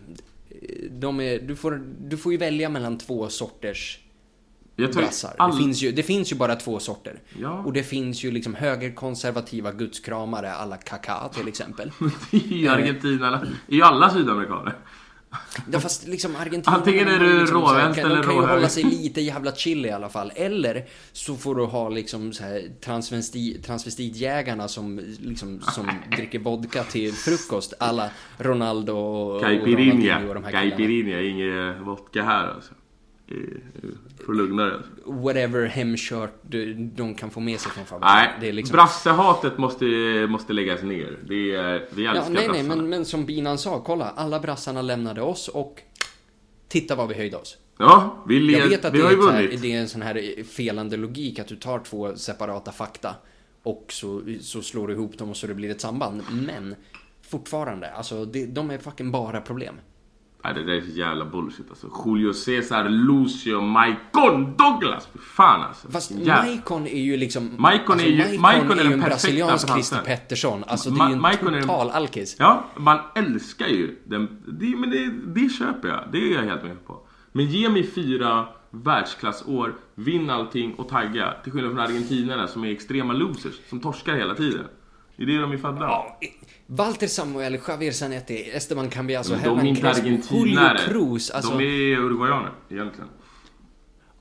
[0.92, 4.00] De är, du, får, du får ju välja mellan två sorters
[4.76, 5.36] brassar.
[5.38, 7.20] all- Det, finns ju, det finns ju bara två sorter.
[7.42, 7.64] Ja.
[7.66, 11.92] Och det finns ju liksom högerkonservativa gudskramare alla Kaká till exempel.
[12.32, 13.46] ju Argentina.
[13.68, 14.76] Ju alla sydamerikaner.
[15.72, 16.76] Ja, fast liksom Argentina...
[16.78, 19.56] Antingen är du liksom så här- råvänster De eller kan ju hålla sig lite jävla
[19.56, 20.32] chill i alla fall.
[20.36, 26.84] Eller så får du ha liksom så här transvesti, transvestitjägarna som liksom som dricker vodka
[26.84, 27.74] till frukost.
[27.80, 30.42] Alla Ronaldo och Caipirinha.
[30.52, 32.74] Caipirinha, ingen vodka här alltså.
[33.28, 34.80] Är- Får lugna dig.
[35.06, 36.34] Whatever hemkört
[36.96, 38.16] de, kan få med sig från fabriken.
[38.16, 38.74] Nej, det är liksom...
[38.76, 39.86] brassehatet måste,
[40.30, 41.18] måste läggas ner.
[41.28, 42.76] Det är, vi Ja, älskar nej, nej, brassarna.
[42.76, 44.10] men, men som binan sa, kolla.
[44.16, 45.82] Alla brassarna lämnade oss och
[46.68, 47.58] titta vad vi höjde oss.
[47.78, 49.88] Ja, vi, led, Jag vet att vi det har är, så här, det är en
[49.90, 53.16] sån här felande logik att du tar två separata fakta
[53.64, 56.22] och så, så slår du ihop dem och så det blir ett samband.
[56.32, 56.76] Men
[57.22, 57.92] Fortfarande.
[57.92, 59.76] Alltså, det, de är fucking bara problem.
[60.46, 61.88] Nej, det där är så jävla bullshit alltså.
[62.06, 65.08] Julio Cesar, Lucio, Maicon, Douglas.
[65.14, 65.92] Fy fan alltså.
[65.92, 67.56] Fast Jävla- Maicon är ju liksom...
[67.58, 70.02] Maicon alltså, är ju- Maicon Maicon är ju en brasiliansk Christer.
[70.06, 70.64] Pettersson.
[70.68, 72.36] Alltså det Ma- är ju en Maicon total alkis.
[72.40, 74.42] Ja, man älskar ju den.
[74.48, 76.04] Det, men det, det köper jag.
[76.12, 77.00] Det är jag helt med på.
[77.32, 81.34] Men ge mig fyra världsklassår, vinn allting och tagga.
[81.44, 84.64] Till skillnad från argentinarna som är extrema losers, som torskar hela tiden.
[85.18, 85.80] Det är det de är födda.
[85.82, 86.20] Ja,
[86.68, 90.60] Walter Samuel, Javier Zanetti, Esteban Cambiaso, Hernan Crespo, Julio.
[90.86, 91.32] Cruz.
[91.32, 93.10] Alltså, De är uruguayaner egentligen.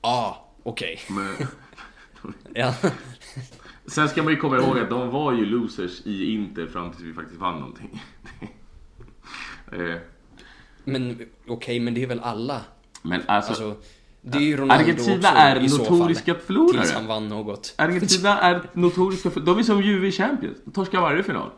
[0.01, 0.99] Ja, okej.
[1.09, 1.33] Men,
[2.53, 2.73] Ja.
[3.85, 7.03] sen ska man ju komma ihåg att de var ju losers i Inter fram tills
[7.03, 8.03] vi faktiskt vann någonting.
[9.71, 9.95] Eh,
[10.83, 12.61] Men okej, men det är väl alla?
[13.01, 13.75] Men alltså, Alltså,
[14.21, 16.43] det är ju Ronaldo Argentina också är i notoriska fall.
[16.43, 16.81] förlorare.
[16.81, 17.73] Tills han vann något.
[17.77, 19.39] Argentina är notoriska för...
[19.41, 20.57] De är som Juve i Champions.
[20.65, 21.49] De torskar varje final.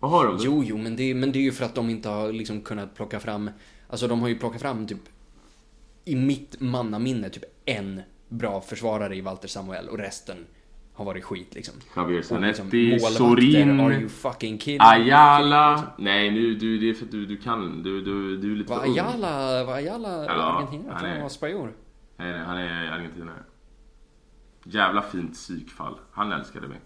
[0.00, 0.36] Vad har de?
[0.40, 2.94] Jo, jo, men det, men det är ju för att de inte har liksom kunnat
[2.94, 3.50] plocka fram...
[3.88, 4.98] Alltså de har ju plockat fram typ...
[6.04, 10.36] I mitt mannaminne typ en bra försvarare i Walter Samuel och resten
[10.92, 11.74] har varit skit liksom.
[11.96, 14.80] Javier Zanetti, målvakter, Sorin, Are you fucking kidding?
[14.80, 15.92] Ayala.
[15.98, 17.82] Nej, nu, du, det är för att du, du kan.
[17.82, 18.82] Du, du, du är lite Var.
[18.82, 20.84] Ayala, var Ayala Ja, Argentina?
[20.88, 21.72] Jag han är- han var spanjor.
[22.16, 23.42] Nej, nej, han är argentinare.
[24.64, 25.94] Jävla fint psykfall.
[26.12, 26.80] Han älskade mig.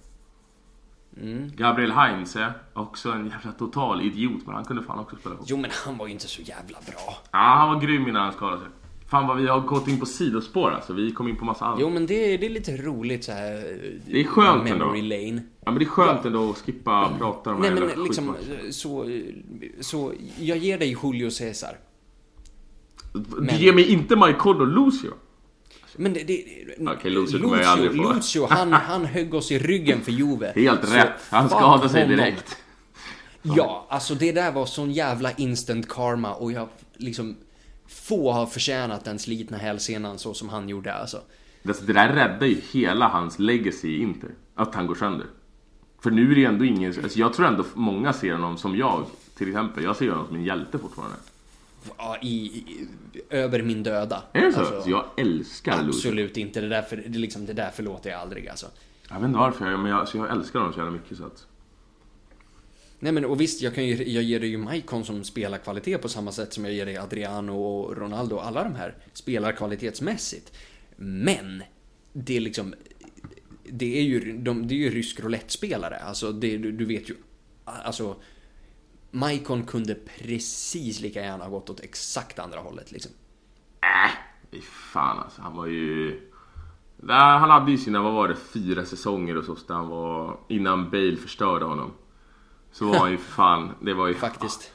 [1.23, 1.51] Mm.
[1.57, 5.47] Gabriel Heinze, också en jävla total idiot, men han kunde fan också spela fotboll.
[5.51, 7.17] Jo, men han var ju inte så jävla bra.
[7.33, 8.69] Ja, han var grym innan han skadade sig.
[9.07, 10.93] Fan vad vi har gått in på sidospår alltså.
[10.93, 11.79] Vi kom in på massa annat.
[11.81, 13.55] Jo, men det, är- det är lite roligt så här.
[13.57, 14.85] eh, Det är skönt ändå.
[14.85, 15.43] lane.
[15.65, 18.73] Ja men det är skönt ändå att skippa prata om Nej men liksom, skitmatcherna.
[18.73, 19.07] så,
[19.81, 21.77] så, jag ger dig Julio Cesar.
[23.41, 25.13] Du ger mig inte Maikon och Lucio.
[25.97, 26.23] Men det...
[26.23, 26.45] det
[26.81, 28.13] Okej, Lucio kommer jag aldrig få.
[28.13, 30.53] Lucio, han, han högg oss i ryggen för Juve.
[30.55, 31.13] Helt Så rätt.
[31.31, 32.17] Han skadade sig honom.
[32.17, 32.57] direkt.
[33.43, 37.37] Ja, alltså det där var sån jävla instant karma och jag liksom...
[37.87, 41.21] Få har förtjänat den slitna hälsenan så som han gjorde alltså.
[41.69, 44.31] Alltså, det där räddar ju hela hans legacy i Inter.
[44.55, 45.27] Att han går sönder.
[46.03, 46.95] För nu är det ändå ingen...
[47.03, 49.05] Alltså jag tror ändå många ser honom som jag.
[49.37, 49.85] Till exempel.
[49.85, 51.17] Jag ser honom som en hjälte fortfarande.
[51.99, 52.89] Ja, i, i,
[53.31, 54.23] över min döda.
[54.33, 54.61] Är det så?
[54.61, 55.89] Alltså, så jag älskar Lucio.
[55.89, 56.61] Absolut inte.
[56.61, 58.67] Det där, för, det, liksom, det där förlåter jag aldrig alltså.
[59.09, 61.47] Jag vet inte varför, men jag, alltså jag älskar honom så jävla mycket så att...
[62.99, 65.99] Nej men och visst, jag, kan ju, jag ger dig ju Maicon som spelar kvalitet
[65.99, 68.39] på samma sätt som jag ger dig Adriano och Ronaldo.
[68.39, 70.53] Alla de här spelar kvalitetsmässigt.
[70.97, 71.63] Men,
[72.13, 72.75] det är liksom...
[73.65, 75.97] Det är ju, de, det är ju rysk roulette-spelare.
[75.97, 77.15] Alltså, det, du, du vet ju...
[77.65, 78.17] Alltså...
[79.15, 83.13] Maicon kunde precis lika gärna ha gått åt exakt andra hållet liksom.
[83.81, 84.11] Äh,
[84.51, 85.43] fy fan alltså.
[85.43, 86.21] Han var ju...
[87.09, 90.39] Han hade ju sina, vad var det, fyra säsonger och så där han var...
[90.49, 91.93] Innan Bale förstörde honom.
[92.73, 94.15] Så var han ju för fan, det var ju...
[94.15, 94.73] Faktiskt.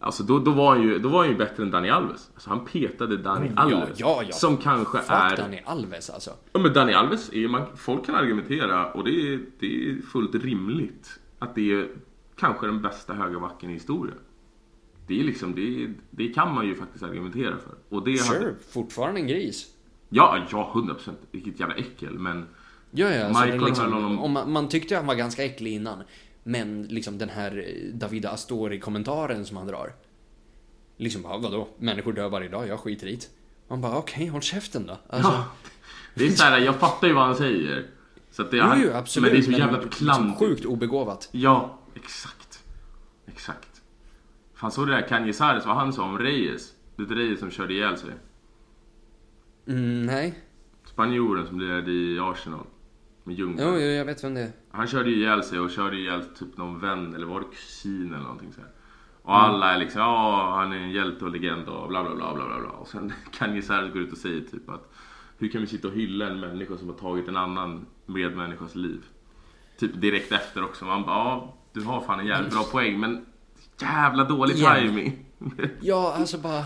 [0.00, 2.30] Alltså då, då, var han ju, då var han ju bättre än Dani Alves.
[2.34, 4.00] Alltså han petade Dani ja, Alves.
[4.00, 4.32] ja, ja.
[4.32, 5.36] Som kanske Fuck är...
[5.36, 6.30] Dani Alves alltså.
[6.52, 10.34] Ja men Dani Alves, är, man, folk kan argumentera och det är, det är fullt
[10.34, 11.20] rimligt.
[11.38, 11.88] Att det är
[12.38, 14.18] kanske den bästa högerbacken i historien.
[15.06, 17.74] Det är liksom, det, det kan man ju faktiskt argumentera för.
[17.96, 19.66] Och det hade- Sure, fortfarande en gris.
[20.08, 21.10] Ja, ja, 100%.
[21.30, 22.46] Vilket jävla äckel, men...
[22.90, 25.72] Ja, ja, alltså Michael liksom, höll honom- om man, man tyckte han var ganska äcklig
[25.72, 26.02] innan.
[26.42, 29.92] Men liksom den här eh, Davida Astori-kommentaren som han drar.
[30.96, 31.68] Liksom bara, vadå?
[31.78, 33.28] Människor dör varje dag, jag skiter i det.
[33.68, 34.98] Man bara, okej, håll käften då.
[35.08, 35.44] Alltså, Ja,
[36.14, 37.86] det är så här, jag fattar ju vad han säger.
[38.30, 39.32] Så det, jo, han, jo, absolut.
[39.32, 40.38] Men det är så jävla liksom klantigt.
[40.38, 41.28] Sjukt obegåvat.
[41.32, 42.64] Ja, exakt.
[43.26, 43.82] Exakt.
[44.54, 46.72] Fan såg du det där Kanye Sares, vad han sa om Reyes?
[46.96, 48.10] Det är Reyes som körde ihjäl sig.
[49.66, 50.38] Mm, nej.
[50.84, 52.66] Spanjoren som lirade i Arsenal.
[53.24, 53.66] Med Ljungberg.
[53.66, 54.52] Jo, jo, jag vet vem det är.
[54.70, 58.14] Han körde ju ihjäl sig och körde ihjäl typ någon vän, eller var det kusin
[58.14, 58.70] eller någonting så här.
[59.22, 62.34] Och alla är liksom, ja han är en hjälte och legend och bla bla bla
[62.34, 62.70] bla bla bla.
[62.70, 64.92] Och sen Kanye Sares går ut och säger typ att
[65.38, 69.04] hur kan vi sitta och hylla en människa som har tagit en annan medmänniskas liv?
[69.78, 70.84] Typ direkt efter också.
[70.84, 73.24] Man bara, ja du har fan en jävligt bra poäng men
[73.80, 74.74] jävla dålig Igen.
[74.86, 75.24] timing.
[75.80, 76.64] Ja, alltså bara...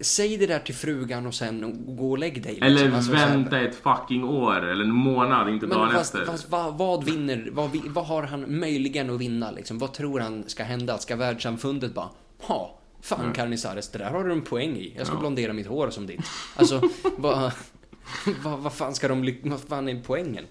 [0.00, 2.52] Säg det där till frugan och sen gå och lägg dig.
[2.52, 2.66] liksom.
[2.66, 6.14] Eller Alltså, så här- vänta ett fucking år eller en månad, inte Men dagen fast,
[6.14, 6.26] efter.
[6.32, 9.78] fast vad, vad vinner, vad, vad har han möjligen att vinna liksom?
[9.78, 10.98] Vad tror han ska hända?
[10.98, 12.08] Ska världssamfundet bara,
[12.42, 14.94] ha, fan Carnizares, det där har du en poäng i.
[14.96, 15.20] Jag ska Ja.
[15.20, 16.20] blondera mitt hår som ditt.
[16.56, 16.82] Alltså,
[17.16, 17.52] vad,
[18.44, 20.44] vad, vad fan ska de, vad fan är poängen?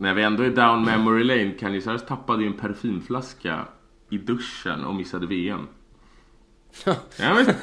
[0.00, 3.68] När vi ändå är down memory lane, Kanye Sares tappade ju en parfymflaska
[4.10, 5.66] i duschen och missade VM.
[7.18, 7.56] Jag vet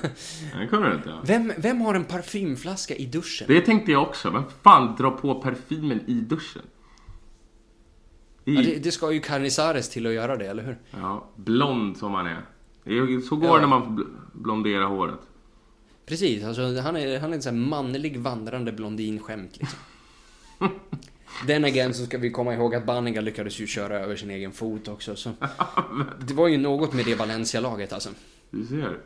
[0.59, 1.13] Det kunde du inte.
[1.25, 3.47] Vem, vem har en parfymflaska i duschen?
[3.47, 4.31] Det tänkte jag också.
[4.31, 6.61] Men fan dra på parfymen i duschen?
[8.43, 10.77] Ja, det, det ska ju Carnizares till att göra det, eller hur?
[10.91, 12.41] Ja, blond som han är.
[13.21, 13.55] Så går Ja.
[13.55, 15.19] det när man får bl- blondera håret.
[16.05, 19.79] Precis, alltså han är, han är en sån här manlig vandrande blondinskämt liksom.
[21.47, 24.51] Den again så ska vi komma ihåg att Banniga lyckades ju köra över sin egen
[24.51, 25.31] fot också så.
[26.27, 28.09] Det var ju något med det Valencia-laget alltså.
[28.49, 28.97] Du ser.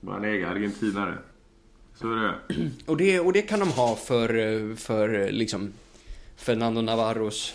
[0.00, 1.18] Banega, argentinare.
[1.94, 2.70] Så är det.
[2.86, 5.72] Och det, och det kan de ha för, för liksom
[6.36, 7.54] Fernando Navarros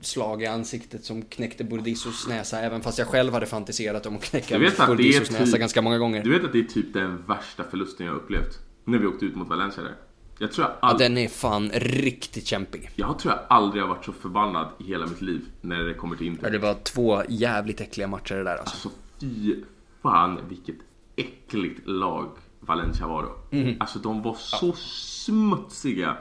[0.00, 4.22] slag i ansiktet som knäckte Burdissos näsa även fast jag själv hade fantiserat om att
[4.24, 6.24] knäcka Burdissos typ- näsa ganska många gånger.
[6.24, 8.58] Du vet att det är typ den värsta förlusten jag upplevt.
[8.84, 9.94] När vi åkte ut mot Valencia där.
[10.38, 10.98] Jag tror jag, Ja, all...
[10.98, 12.90] den är fan riktigt kämpig.
[12.94, 16.16] jag tror jag aldrig har varit så förbannad i hela mitt liv när det kommer
[16.16, 16.50] till Ja, Inter.
[16.50, 18.74] det var två jävligt äckliga matcher det där alltså.
[18.88, 19.56] Alltså fy
[20.02, 20.76] fan vilket
[21.16, 22.28] äckligt lag
[22.60, 23.56] Valencia var då.
[23.56, 23.76] Mhm.
[23.80, 26.16] Alltså de var så smutsiga.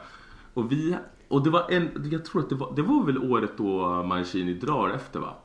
[0.53, 0.95] Och vi,
[1.27, 4.53] och det var en, jag tror att det var, det var väl året då Mancini
[4.53, 5.35] drar efter va?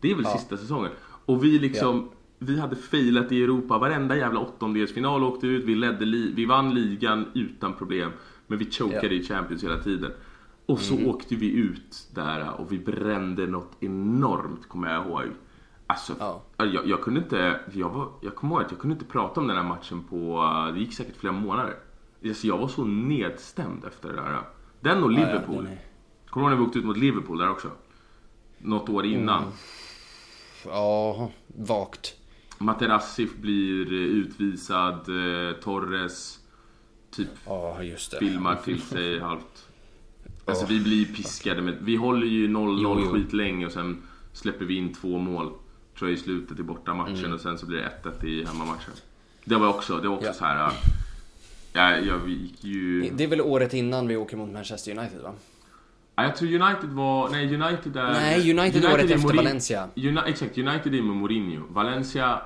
[0.00, 0.90] Det är väl sista säsongen.
[1.26, 2.10] Och vi liksom,
[2.42, 6.74] vi hade failat i Europa, varenda jävla åttondelsfinal åkte ut, vi ledde, li, vi vann
[6.74, 8.10] ligan utan problem.
[8.46, 9.12] Men vi chokade Ja.
[9.12, 10.10] i Champions hela tiden.
[10.66, 15.22] Och så åkte vi ut där och vi brände något enormt kommer jag ihåg.
[15.86, 16.42] Alltså, Ja.
[16.56, 19.46] jag, jag kunde inte, jag, var, jag kommer ihåg att jag kunde inte prata om
[19.46, 21.74] den här matchen på, det gick säkert flera månader.
[22.24, 24.40] Alltså, jag var så nedstämd efter det där.
[24.80, 25.64] Den och Ja, ja, Liverpool.
[25.64, 25.78] den är-
[26.30, 27.70] Kommer du ihåg när vi åkte ut mot Liverpool där också?
[28.58, 29.42] Något år innan.
[29.42, 29.52] Mm.
[30.64, 32.14] Ja, vagt.
[32.62, 36.38] Materazzi blir eh, utvisad, eh, Torres
[37.10, 37.28] typ
[38.10, 38.18] det.
[38.18, 39.42] filmar till sig halvt.
[40.44, 43.12] Alltså vi blir piskade med, vi håller ju 0-0 Jo, jo.
[43.12, 44.02] skitlänge och sen
[44.32, 45.52] släpper vi in två mål.
[45.98, 47.32] Tror jag i slutet i bortamatchen Mm.
[47.32, 48.94] och sen så blir det 1-1 i hemmamatchen.
[49.44, 50.32] Det var också, det var också Ja.
[50.32, 50.72] så här.
[51.72, 53.10] Ja, jag gick ju...
[53.14, 55.32] Det är väl året innan vi åker mot Manchester United va?
[56.16, 57.28] Ja, jag tror United var...
[57.30, 58.12] Nej, United är...
[58.12, 59.88] Nej, United året är efter Morin- Valencia.
[59.96, 61.62] Uni, exakt, United är med Mourinho.
[61.70, 62.40] Valencia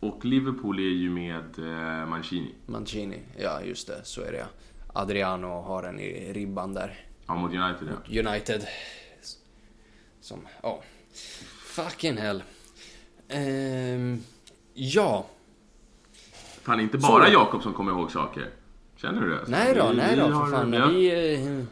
[0.00, 2.54] och Liverpool är ju med eh, Mancini.
[2.66, 4.46] Mancini, ja just det, så är det ja.
[4.92, 7.00] Adriano har den i ribban där.
[7.26, 8.28] Ja, mot United ja.
[8.30, 8.66] United.
[10.20, 10.82] Som, ja.
[11.64, 12.42] Fucking hell.
[13.28, 14.20] Ehm,
[14.74, 15.26] ja.
[16.62, 17.32] Fan, inte bara Så.
[17.32, 18.46] Jakob som kommer ihåg saker.
[18.96, 19.44] Känner du det?
[19.48, 20.72] Nej då, Vi- nej då för fan.
[20.72, 21.64] har- vi, eh,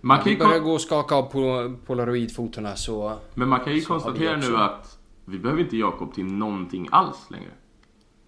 [0.00, 3.18] Man kan ju börjar gå och skaka av på polaroidfotorna så...
[3.34, 7.50] men man kan ju konstatera nu att vi behöver inte Jakob till någonting alls längre.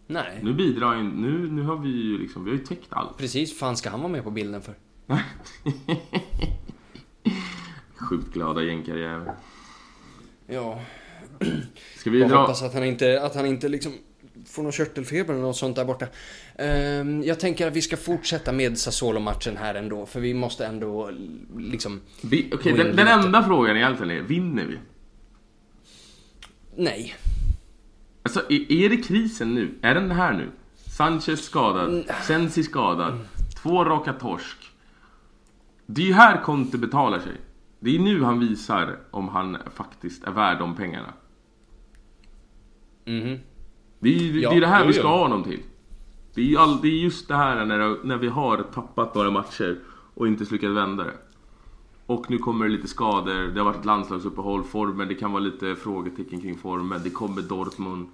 [0.07, 0.41] Nej.
[0.43, 3.17] Nu bidrar ju, nu, nu har vi ju liksom, vi har ju täckt allt.
[3.17, 4.75] Precis, fan ska han vara med på bilden för?
[7.97, 9.29] Sjukt glada jänkarjävel.
[10.47, 10.81] Ja,
[11.97, 12.37] Ska vi jag dra...
[12.41, 13.93] hoppas att han inte, att han inte liksom
[14.47, 16.07] får någon körtelfeber eller något sånt där borta.
[16.59, 21.11] Ehm, jag tänker att vi ska fortsätta med Sassuolo-matchen här ändå, för vi måste ändå
[21.59, 22.01] liksom...
[22.23, 24.79] Vi, in den, den enda frågan egentligen är, vinner vi?
[26.77, 27.15] Nej.
[28.23, 29.79] Alltså, är, är det krisen nu?
[29.83, 30.51] Är den här nu?
[30.75, 33.19] Sanchez skadad, Sensi skadad,
[33.63, 34.57] två raka torsk.
[35.87, 37.33] Det är ju här Conte betalar sig.
[37.81, 41.13] Det är nu han visar om han faktiskt är värd de pengarna.
[43.05, 43.39] Mhm.
[43.99, 44.99] Det är ju Ja, det, är det här jo, vi jo.
[44.99, 45.61] ska ha honom till.
[46.35, 49.79] Det är, all, det är just det här när, när vi har tappat några matcher
[50.15, 51.17] och inte lyckats vända det.
[52.07, 55.43] Och nu kommer det lite skador, det har varit ett landslagsuppehåll, formen, det kan vara
[55.43, 58.09] lite frågetecken kring formen, det kommer Dortmund.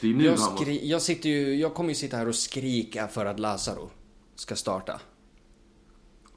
[0.00, 3.08] Det är nu Jag, han jag, sitter ju, jag kommer ju sitta här och skrika
[3.08, 3.90] för att Lazaro
[4.34, 5.00] ska starta.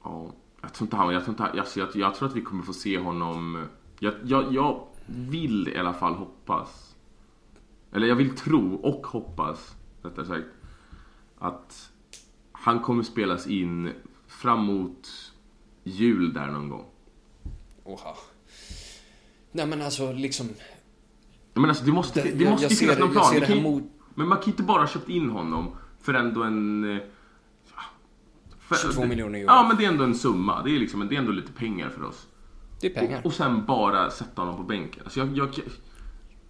[0.03, 0.31] Ja,
[0.61, 2.73] jag tror inte han, jag tror inte alltså, jag, jag tror att vi kommer få
[2.73, 3.65] se honom...
[3.99, 6.95] Jag, jag, jag vill i alla fall hoppas.
[7.91, 10.47] Eller jag vill tro och hoppas, rättare sagt.
[11.39, 11.91] Att
[12.51, 13.91] han kommer spelas in
[14.27, 15.30] framåt
[15.83, 16.85] jul där någon gång.
[17.83, 18.15] Oha.
[19.51, 20.49] Nej men alltså liksom...
[21.53, 23.41] Men alltså det måste, Det- det måste jag finnas det- någon plan.
[23.41, 26.91] kan mot- Men man kan inte bara ha köpt in honom för ändå en...
[26.97, 27.03] eh,
[28.59, 29.47] För, 22 miljoner euro.
[29.49, 30.63] Ja, men det är ändå en summa.
[30.63, 32.27] Det är, liksom, det är ändå lite pengar för oss.
[32.81, 33.19] Det är pengar.
[33.19, 35.01] Och, och sen bara sätta honom på bänken.
[35.03, 35.49] Alltså jag, jag,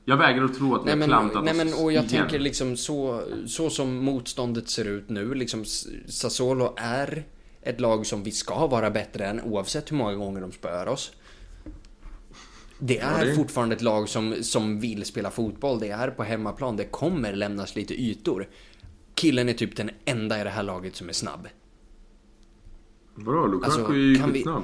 [0.05, 2.07] jag vägrar att tro att vi har klantat nej, men och jag igen.
[2.07, 5.65] tänker liksom så, så som motståndet ser ut nu, liksom
[6.07, 7.25] Sassuolo är
[7.61, 11.11] ett lag som vi ska vara bättre än oavsett hur många gånger de spöar oss.
[12.79, 16.77] Det är det- fortfarande ett lag som, som vill spela fotboll, det är på hemmaplan,
[16.77, 18.49] det kommer lämnas lite ytor.
[19.15, 21.47] Killen är typ den enda i det här laget som är snabb.
[23.15, 23.47] Vadå?
[23.47, 24.63] Lukaku Alltså, är ju kan vi- skitsnabb.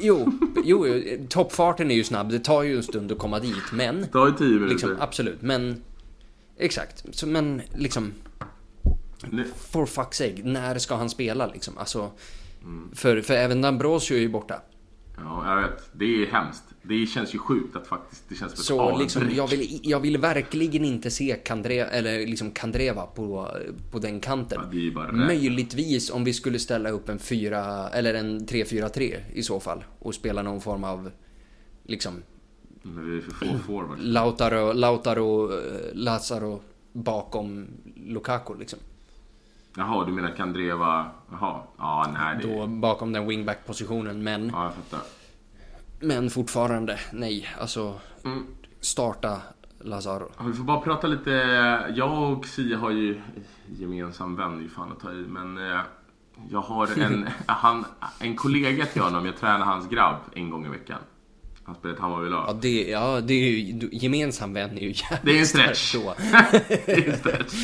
[0.00, 0.32] Jo,
[0.64, 4.00] jo, jo, toppfarten är ju snabb, det tar ju en stund att komma dit, men...
[4.00, 4.68] Det tar ju 10 minuter.
[4.68, 5.82] Liksom, absolut, men...
[6.58, 8.12] Exakt, så, men liksom...
[9.56, 11.78] For fuck's sake, när ska han spela liksom?
[11.78, 12.10] Alltså,
[12.62, 12.90] Mm.
[12.94, 14.60] för, för även Ambrosio är ju borta.
[15.16, 15.90] Ja, jag vet.
[15.92, 16.62] Det är hemskt.
[16.82, 19.00] Det känns ju sjukt att faktiskt det känns som ett Så avbräck.
[19.02, 23.48] liksom, jag vill, jag vill verkligen inte se Kandre, eller liksom Kandreva på,
[23.90, 24.60] på den kanten.
[24.94, 25.12] Ja.
[25.12, 30.14] Möjligtvis om vi skulle ställa upp en 4 eller en 3-4-3 i så fall och
[30.14, 31.10] spela någon form av
[31.84, 32.22] liksom
[32.82, 34.02] Men vi är för få forwards.
[34.04, 35.58] Lautaro, Lautaro, eh,
[35.94, 36.62] Lazaro
[36.92, 37.66] bakom
[37.96, 38.78] Lukaku liksom.
[39.76, 41.06] Jaha, du menar Kandreva?
[41.30, 41.60] Jaha.
[41.78, 42.56] Ja, nej det...
[42.58, 45.00] Då bakom den wingback positionen men, Ja, jag fattar.
[46.00, 47.48] men fortfarande nej.
[47.60, 48.46] Alltså Mm.
[48.80, 49.40] starta
[49.80, 50.30] Lazaro.
[50.38, 51.30] Ja, Vi får bara prata lite.
[51.94, 53.20] Jag och Sia har ju
[53.78, 55.24] gemensam vän, det är ju fan att ta i.
[55.28, 55.80] Men eh,
[56.50, 57.84] jag har en, han,
[58.20, 59.26] en kollega till honom.
[59.26, 60.98] Jag tränar hans grabb en gång i veckan.
[61.66, 62.44] Han spelar ett Hammarbylag.
[62.48, 65.94] Ja, det, ja, det är ju, gemensam vän är ju jävligt Det är en stretch.
[65.94, 66.14] då.
[66.86, 67.54] Det är stretch.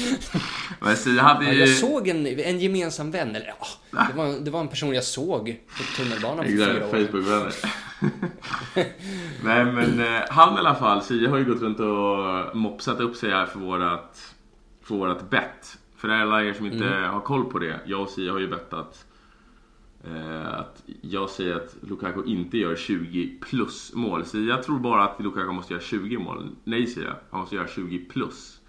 [0.80, 1.60] Men Sia hade Ja, ju...
[1.60, 3.66] jag såg en, en gemensam vän, eller ja,
[4.08, 6.90] det var, det var en person jag såg på tunnelbanan för fyra år.
[6.90, 7.52] Facebook-vänner.
[9.44, 13.16] Nej men eh, han i alla fall, Sia har ju gått runt och mopsat upp
[13.16, 14.34] sig här för vårat,
[14.84, 15.78] för vårat bett.
[15.96, 17.10] För alla er som inte Mm.
[17.10, 19.04] har koll på det, jag och Sia har ju bettat
[20.46, 24.24] att jag säger att Lukaku inte gör 20 plus mål.
[24.24, 26.48] Sia tror bara att Lukaku måste göra 20 mål.
[26.64, 28.60] Nej Sia, han måste göra 20 plus.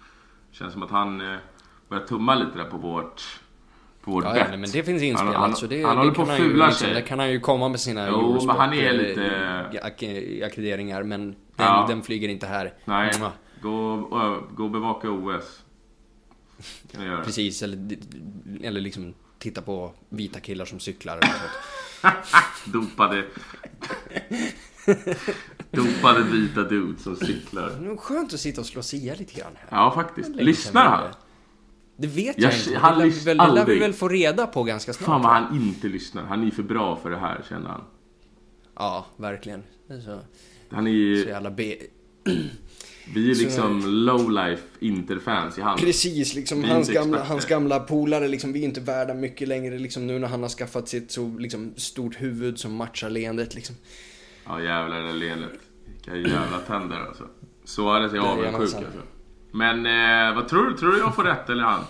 [0.50, 1.36] Känns som att han eh,
[1.88, 3.22] börjar tumma lite där på vårt,
[4.04, 4.48] på vårt Ja, bett.
[4.50, 6.28] ja, men det finns inspelat Han- han- så det, han det håller på kan att
[6.30, 6.94] han ju fula liksom, sig.
[6.94, 11.02] Det kan han ju komma med sina Jo, men han är eh, lite- ak- akkrediteringar
[11.02, 11.84] men den, Ja.
[11.88, 12.74] den flyger inte här.
[12.84, 13.32] Nej, Mwah.
[13.62, 13.96] gå,
[14.56, 15.62] gå och bevaka OS.
[17.24, 17.96] Precis, eller,
[18.62, 22.70] eller liksom titta på vita killar som cyklar eller så.
[22.70, 23.24] Dopade...
[25.70, 27.70] Dopade vita dudes som cyklar.
[27.80, 29.68] Det är skönt att sitta och slå Sia lite grann här.
[29.70, 30.28] Ja, faktiskt.
[30.28, 31.10] Lyssnar han?
[31.96, 32.78] Det vet Jag- jag, inte.
[32.78, 35.06] han det lär vi väl, det lär vi väl få reda på ganska snart.
[35.06, 36.22] Fan vad han inte lyssnar.
[36.24, 37.84] Han är för bra för det här, känner han.
[38.74, 39.62] Ja, verkligen.
[40.04, 40.20] Så,
[40.70, 41.24] Han är så ju...
[41.28, 41.76] jävla be...
[43.14, 45.78] Vi är liksom low-life interfans i han.
[45.78, 50.06] Precis, liksom hans gamla, hans gamla polare, liksom, vi är inte värda mycket längre liksom,
[50.06, 53.54] nu när han har skaffat sitt så liksom, stort huvud som matchar leendet.
[53.54, 53.76] Liksom.
[54.46, 55.52] Ja, jävlar det där leendet.
[56.06, 57.24] Vilka jävla tänder alltså.
[57.64, 59.02] Suarez är avundsjuk alltså.
[59.50, 60.76] Men eh, vad tror du?
[60.76, 61.84] Tror du jag får rätt eller han?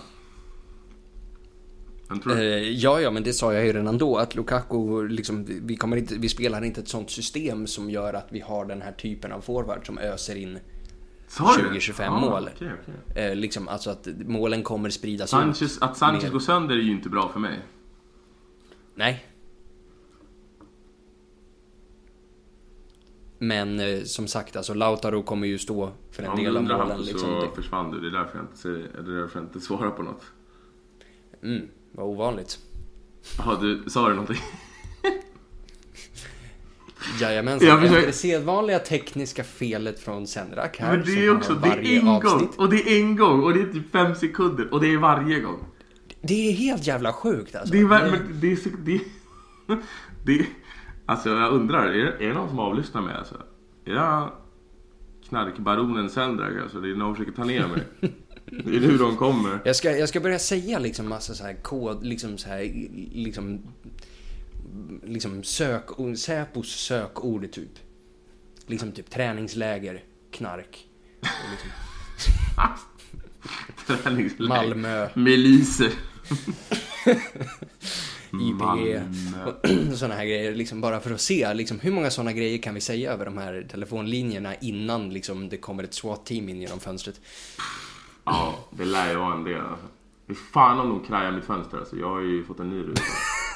[2.31, 5.97] Eh, ja, ja, men det sa jag ju redan då att Lukaku, liksom, vi, kommer
[5.97, 9.31] inte, vi spelar inte ett sånt system som gör att vi har den här typen
[9.31, 10.59] av forward som öser in?
[11.39, 12.49] 20-25 Ja, mål.
[12.55, 13.23] okej, okej.
[13.25, 15.83] Eh, liksom, alltså att målen kommer spridas Sanchez, ut.
[15.83, 17.59] att Sanchez går sönder är ju inte bra för mig.
[18.95, 19.25] Nej.
[23.37, 26.63] Men eh, som sagt, alltså Lautaro kommer ju stå för en Om du del av
[26.63, 26.79] målen.
[26.91, 27.19] han Liksom.
[27.19, 27.99] så Det, försvann du.
[27.99, 30.23] Det är därför jag inte, säger, det är därför jag inte svarar på något.
[31.43, 32.59] mm, vad ovanligt.
[33.37, 34.37] Jaha, du sa du någonting?
[37.19, 37.67] Jajamensan.
[37.67, 40.97] Jag försöker- det sedvanliga tekniska felet från Senrak här.
[40.97, 42.31] Men det är också, det är en avsnitt.
[42.31, 44.97] gång och det är en gång och det är typ fem sekunder och det är
[44.97, 45.59] varje gång.
[46.21, 47.73] Det är helt jävla sjukt alltså.
[47.73, 49.01] Det är, ver- men det är, så- det är,
[50.25, 50.45] det är,
[51.05, 53.35] alltså jag undrar, är, är det någon som avlyssnar mig alltså?
[53.85, 54.31] Är jag
[55.29, 56.79] knarkbaronen Sendrak alltså?
[56.81, 57.83] Det är någon som försöker ta ner mig.
[58.45, 59.59] Det är nu de kommer.
[59.65, 63.59] Jag ska, jag ska börja säga liksom massa så här kod, liksom så här, liksom,
[65.03, 67.71] liksom sök, Säpos sökord typ.
[68.65, 70.87] Liksom typ träningsläger, knark.
[71.19, 71.69] Och liksom,
[74.03, 74.49] Träningsläger.
[74.49, 75.91] Malmö, Miliser.
[78.33, 78.59] IPG.
[78.59, 79.05] Malmö.
[79.95, 82.81] Sådana här grejer, liksom bara för att se liksom, hur många sådana grejer kan vi
[82.81, 87.21] säga över de här telefonlinjerna innan liksom, det kommer ett SWAT-team in genom fönstret.
[88.25, 89.85] Ja, det lär ju vara en del alltså.
[90.27, 91.95] Fy fan om de krajar mitt fönster alltså.
[91.95, 93.01] Jag har ju fått en ny ruta.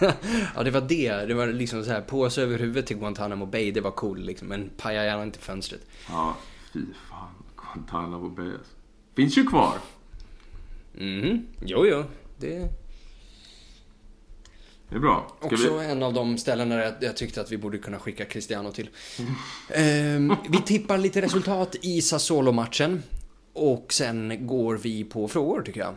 [0.56, 1.26] Ja, det var det.
[1.28, 4.48] Det var liksom så här påse över huvudet till Guantanamo Bay, det var cool liksom.
[4.48, 5.82] Men paja gärna inte fönstret.
[6.10, 6.38] Ja,
[6.74, 6.80] fy
[7.10, 7.30] fan.
[7.58, 8.74] Guantanamo Bay alltså.
[9.16, 9.74] Finns ju kvar.
[10.94, 12.04] Mhm, jo jo.
[12.38, 12.70] Det
[14.90, 15.36] Det är bra.
[15.40, 15.86] Ska Också vi...
[15.86, 18.90] en av de ställena där jag, jag tyckte att vi borde kunna skicka Cristiano till.
[19.74, 23.04] Ehm, vi tippar lite resultat i Sassuolo-matchen.
[23.54, 25.94] Och sen går vi på frågor tycker jag.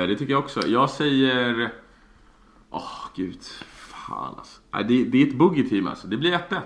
[0.00, 0.66] Eh, Det tycker jag också.
[0.66, 1.72] Jag säger...
[2.70, 3.42] Åh, gud.
[3.68, 4.60] Fan alltså.
[4.72, 6.06] Det, det är ett buggy-team alltså.
[6.06, 6.60] Det blir 1-1.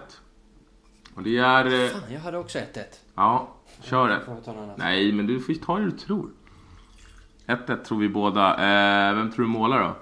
[1.14, 1.84] Och det är...
[1.84, 2.82] eh, Fan, jag hade också 1-1.
[3.14, 3.48] Ja,
[3.82, 4.74] kör det.
[4.76, 6.30] Nej, men du får ju ta det du tror.
[7.46, 8.50] 1-1 tror vi båda.
[8.52, 9.96] Eh, vem tror du målar då?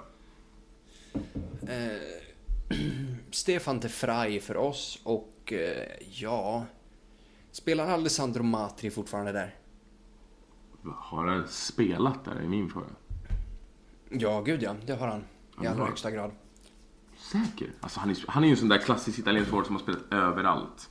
[1.71, 2.77] Eh,
[3.31, 6.65] Stefan de Frey för oss och eh, ja...
[7.51, 9.55] Spelar Alessandro Matri fortfarande där?
[10.95, 12.35] Har han spelat där?
[12.35, 12.87] är min fråga.
[14.09, 14.75] Ja, gud ja.
[14.85, 15.23] Det har han.
[15.61, 16.31] I allra högsta grad.
[17.17, 17.71] Säker?
[17.81, 20.01] Alltså han är, han är ju en sån där klassisk italiensk forward som har spelat
[20.11, 20.89] överallt.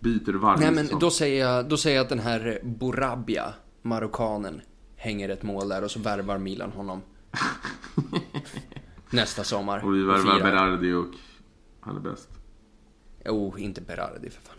[0.00, 4.60] Byter varje Nej men då säger, jag, då säger jag att den här Borabia, marockanen,
[4.96, 7.02] hänger ett mål där och så värvar Milan honom.
[9.10, 9.84] Nästa sommar.
[9.84, 10.40] Och vi värvar firar.
[10.40, 11.14] Berardi och
[11.80, 12.28] han är bäst.
[13.24, 14.56] Oh, inte Berardi för fan.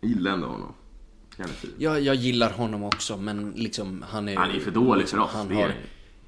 [0.00, 0.74] Jag gillar ändå honom.
[1.38, 1.48] Han.
[1.78, 4.36] Jag, jag gillar honom också, men liksom han är...
[4.36, 5.68] Han är för dålig liksom, för oss, Han det är har...
[5.68, 5.76] han.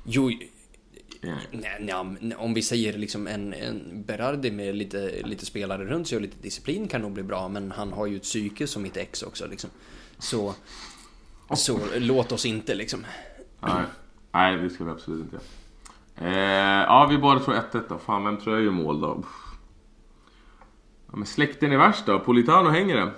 [0.04, 0.30] Jo.
[1.50, 1.76] Nej,
[2.20, 6.22] nej, om vi säger liksom en, en Berardi med lite, lite spelare runt sig och
[6.22, 9.22] lite disciplin kan nog bli bra, men han har ju ett psyke som mitt ex
[9.22, 9.70] också liksom.
[10.18, 10.54] Så,
[11.54, 13.06] så låt oss inte liksom.
[13.60, 13.84] Nej.
[14.32, 15.38] Nej, det ska vi absolut inte
[16.16, 17.98] eh, Ja, vi båda tror 1-1 då.
[17.98, 19.24] Fan, vem tror jag gör mål då?
[21.10, 22.18] Ja, men släkten är värst då.
[22.18, 23.10] Politano hänger den.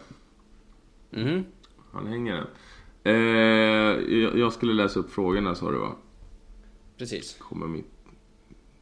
[1.11, 1.45] Mhm.
[1.93, 2.47] Han hänger den.
[3.03, 5.93] Eh, jag, jag skulle läsa upp frågorna sa du va?
[7.01, 7.37] Precis.
[7.39, 7.93] Kommer mitt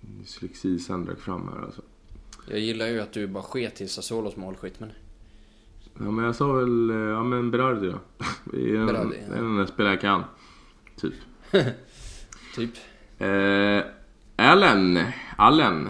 [0.00, 1.82] dyslexi-Sandrak fram här alltså.
[2.50, 4.90] Jag gillar ju att du bara sket i Sassuolos målskytt, men...
[5.98, 7.98] Ja men jag sa väl, eh, ja men Berardi då.
[8.44, 9.28] Det är Berardi, ja.
[9.28, 10.24] det är den enda spelare jag kan.
[10.96, 11.14] Typ.
[12.54, 12.70] Typ.
[13.18, 13.84] Eh,
[14.36, 14.98] Allen,
[15.36, 15.88] Allen.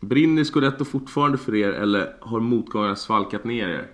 [0.00, 3.90] Brinner Scudetto fortfarande för er eller har motgångarna svalkat ner er?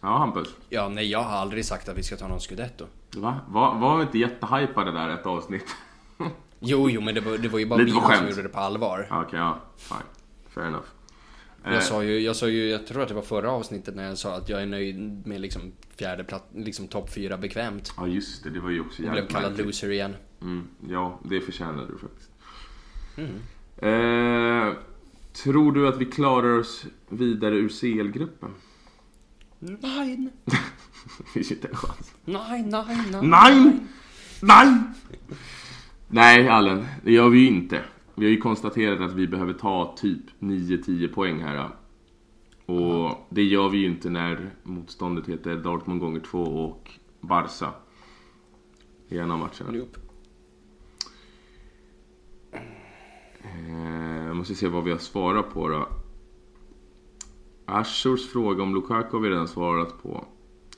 [0.00, 0.54] Ja Hampus.
[0.68, 2.86] Ja, nej, jag har aldrig sagt att vi ska ta någon scudetto.
[3.16, 3.40] Va?
[3.48, 5.66] Var, var vi inte jättehypade där ett avsnitt?
[6.60, 9.06] Jo, jo, men det var, det var ju bara vi som gjorde det på allvar.
[9.10, 9.58] Ja, Okej, ja.
[9.76, 9.98] Fine.
[10.54, 10.84] Fair enough.
[11.64, 14.04] Eh, Jag sa ju, jag sa ju, jag tror att det var förra avsnittet när
[14.04, 17.92] jag sa att jag är nöjd med liksom fjärde plats, liksom topp fyra bekvämt.
[17.96, 20.16] Ja just det, det var ju också Jag blev jävligt kallad loser igen.
[20.40, 22.30] Mm, ja, det förtjänade du faktiskt.
[23.16, 23.34] Mm.
[23.76, 24.74] Eh,
[25.32, 28.50] tror du att vi klarar oss vidare ur CL-gruppen?
[29.58, 30.28] Nej,
[31.18, 32.12] Det finns ju inte en chans.
[32.24, 33.20] nej, nej, nej.
[33.22, 33.78] Nej!
[34.42, 34.74] Nej!
[36.08, 36.86] Nej, Allen.
[37.04, 37.84] Det gör vi ju inte.
[38.14, 41.68] Vi har ju konstaterat att vi behöver ta typ 9-10 poäng här.
[42.66, 46.90] Och det gör vi ju inte när motståndet heter Dortmund gånger 2 och
[47.20, 47.72] Barca.
[49.08, 49.78] I en av matcherna.
[49.78, 50.00] Nope.
[53.42, 55.88] Eh, Jag måste se vad vi har svarat på då.
[57.64, 60.24] Ashurs fråga om Lukaku har vi redan svarat på.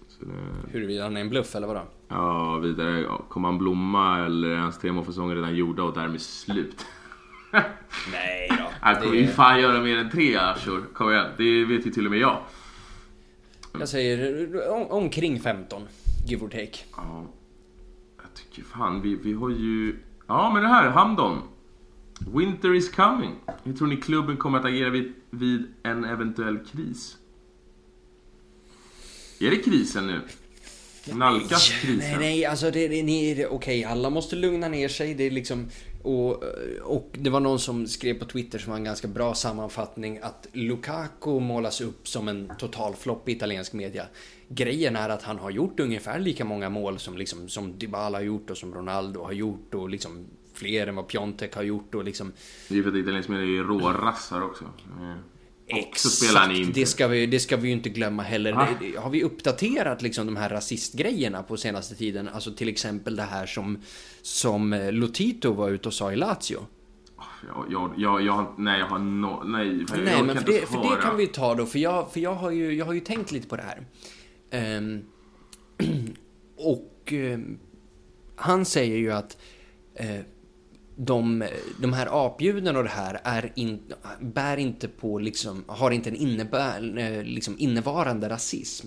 [0.08, 1.82] Så det, Huruvida han är en bluff eller vadå?
[2.11, 3.06] Ja, vidare.
[3.28, 6.86] Kommer han blomma eller är hans tre målsäsonger redan gjorda och därmed slut?
[8.12, 8.64] Nej då.
[8.80, 10.84] Han kommer ju fan göra mer än tre Ashur.
[10.94, 12.38] Kom igen, det vet ju till och med jag.
[13.78, 15.82] Jag säger om, omkring 15,
[16.26, 16.78] give or take.
[16.96, 17.26] Ja,
[18.22, 19.96] jag tycker fan vi, vi har ju...
[20.26, 21.38] Ja, men det här, Hamdon.
[22.34, 23.34] Winter is coming.
[23.62, 27.16] Hur tror ni klubben kommer att agera vid, vid en eventuell kris?
[29.40, 30.20] Är det krisen nu?
[31.05, 31.98] Nalkas krisen?
[31.98, 35.14] Nej, nej, alltså det, det, ni- det, okej, alla måste lugna ner sig.
[35.14, 35.68] Det är liksom,
[36.03, 36.42] och,
[36.82, 40.46] och det var någon som skrev på Twitter som var en ganska bra sammanfattning att
[40.53, 44.05] Lukaku målas upp som en total flopp i italiensk media.
[44.48, 48.22] Grejen är att han har gjort ungefär lika många mål som, liksom, som Dybala har
[48.24, 52.05] gjort och som Ronaldo har gjort och liksom fler än vad Piontek har gjort och
[52.05, 52.32] liksom
[52.68, 54.64] Det är för att italiensk media är rårassar också.
[54.64, 55.14] Eh,
[55.72, 58.52] Och så spelar han det ska, vi, det ska vi ju inte glömma heller.
[58.52, 59.00] Ah.
[59.00, 62.28] Har vi uppdaterat liksom de här rasistgrejerna på senaste tiden?
[62.28, 63.78] Alltså till exempel det här som,
[64.22, 66.66] som eh, Lotito var ute och sa i Lazio.
[67.46, 69.66] Jag, jag, jag, jag, nej, jag har no, nej.
[69.88, 72.20] Jag Nej, orkar men för det, för det kan vi ta då, för jag, för
[72.20, 73.86] jag, har, ju, jag har ju tänkt lite på det här.
[74.50, 75.02] Ehm,
[76.56, 77.58] och ehm,
[78.36, 79.38] han säger ju att
[79.94, 80.20] eh,
[81.07, 81.44] de,
[81.78, 86.16] de här apljuden och det här är in, bär inte på, liksom, har inte en
[86.16, 88.86] innebär, eh, liksom innevarande rasism.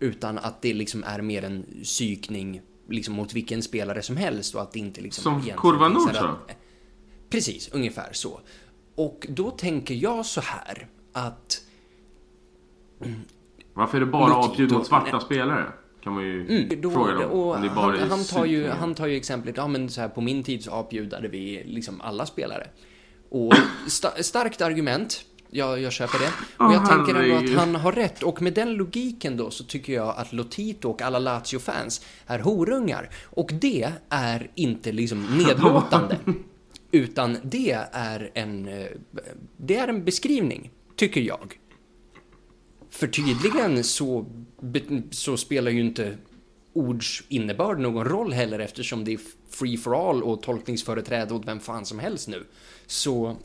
[0.00, 4.62] Utan att det liksom är mer en psykning liksom mot vilken spelare som helst och
[4.62, 5.22] att det inte liksom...
[5.22, 6.10] Som Kurva Nord
[7.30, 8.40] Precis, ungefär så.
[8.94, 11.62] Och då tänker jag så här att...
[13.74, 15.72] Varför är det bara avbjud mot svarta spelare?
[16.06, 17.30] Kan man ju Mm, då, fråga dem.
[17.30, 20.08] och det bara han, han, tar ju, han tar ju exemplet, ja men så här
[20.08, 22.66] på min tid så avbjudade vi liksom alla spelare.
[23.30, 23.54] Och
[23.86, 26.30] sta, starkt argument, jag, jag köper det.
[26.64, 28.22] Och jag tänker ändå att han har rätt.
[28.22, 33.10] Och med den logiken då så tycker jag att Lotito och alla Lazio-fans är horungar.
[33.24, 36.18] Och det är inte liksom nedlåtande.
[36.90, 38.86] utan det är en, eh,
[39.56, 41.58] det är en beskrivning, tycker jag.
[42.90, 44.26] För tydligen så,
[45.10, 46.16] så spelar ju inte
[46.72, 51.60] ords innebörd någon roll heller eftersom det är free for all och tolkningsföreträde åt vem
[51.60, 52.44] fan som helst nu.
[52.86, 53.36] Så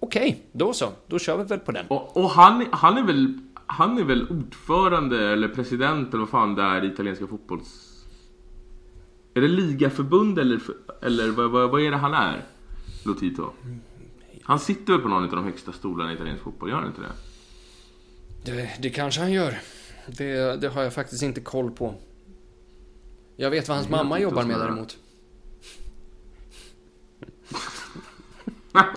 [0.00, 0.92] okej, då så.
[1.06, 1.86] Då kör vi väl på den.
[1.86, 3.38] Och, och han, han är väl
[3.70, 7.84] han är väl ordförande eller president eller vad fan det är i italienska fotbolls...
[9.34, 10.60] Är det ligaförbund eller,
[11.02, 12.44] eller vad, vad, vad är det han är?
[13.04, 13.50] Lotito?
[14.42, 17.00] Han sitter väl på någon av de högsta stolarna i italiensk fotboll, gör han inte
[17.00, 17.12] det?
[18.52, 19.58] Det, det kanske han gör.
[20.16, 21.94] Det, det har jag faktiskt inte koll på.
[23.36, 24.98] Jag vet vad hans mamma jobbar med däremot.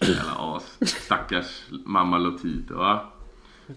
[0.00, 0.78] Jävla as.
[0.80, 3.12] Stackars mamma Lotito va?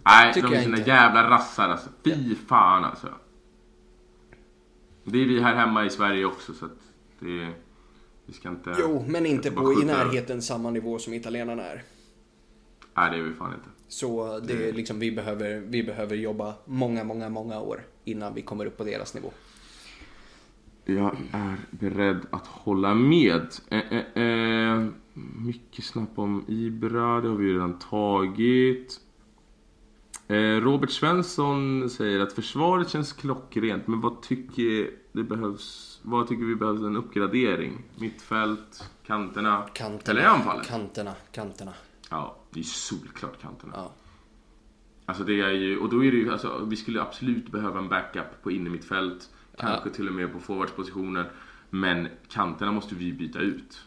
[0.04, 0.82] Nej, Tycker de är inte.
[0.82, 1.90] jävla rassar alltså.
[2.04, 3.14] Fy fan alltså.
[5.04, 6.80] Det är vi här hemma i Sverige också så att
[7.20, 7.54] det...
[8.26, 8.76] Vi ska inte...
[8.80, 11.84] Jo, men inte på i närheten samma nivå som italienarna är.
[12.94, 13.70] Nej, det är vi fan inte.
[13.96, 18.42] Så det är liksom, vi behöver, vi behöver jobba många, många, många år innan vi
[18.42, 19.32] kommer upp på deras nivå.
[20.86, 23.48] Jag är beredd att hålla med.
[23.70, 24.88] Eh, eh, eh,
[25.46, 29.00] mycket snabbt om Ibra, det har vi redan tagit.
[30.28, 36.00] Eh, Robert Svensson säger att försvaret känns klockrent, men vad tycker det behövs?
[36.04, 37.84] Vad tycker vi behövs en uppgradering?
[38.00, 40.68] Mittfält, kanterna, Kanterna, eller anfallet?
[40.68, 41.74] kanterna, kanterna.
[42.10, 43.74] Ja, det är solklart kanterna.
[43.76, 43.92] Ja.
[45.06, 47.90] Alltså det är ju, och då är det ju, alltså, vi skulle absolut behöva en
[47.90, 49.30] backup på innermittfält.
[49.58, 51.32] Kanske till och med på forwardspositioner.
[51.70, 53.82] Men kanterna måste vi byta ut.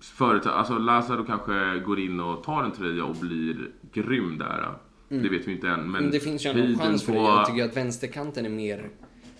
[0.00, 4.78] Företag, alltså Lazaro kanske går in och tar en tröja och blir grym där.
[5.08, 5.80] Det vet vi inte än.
[5.80, 7.18] Men, Men det finns ju en chans för det.
[7.18, 8.90] Jag tycker att vänsterkanten är mer,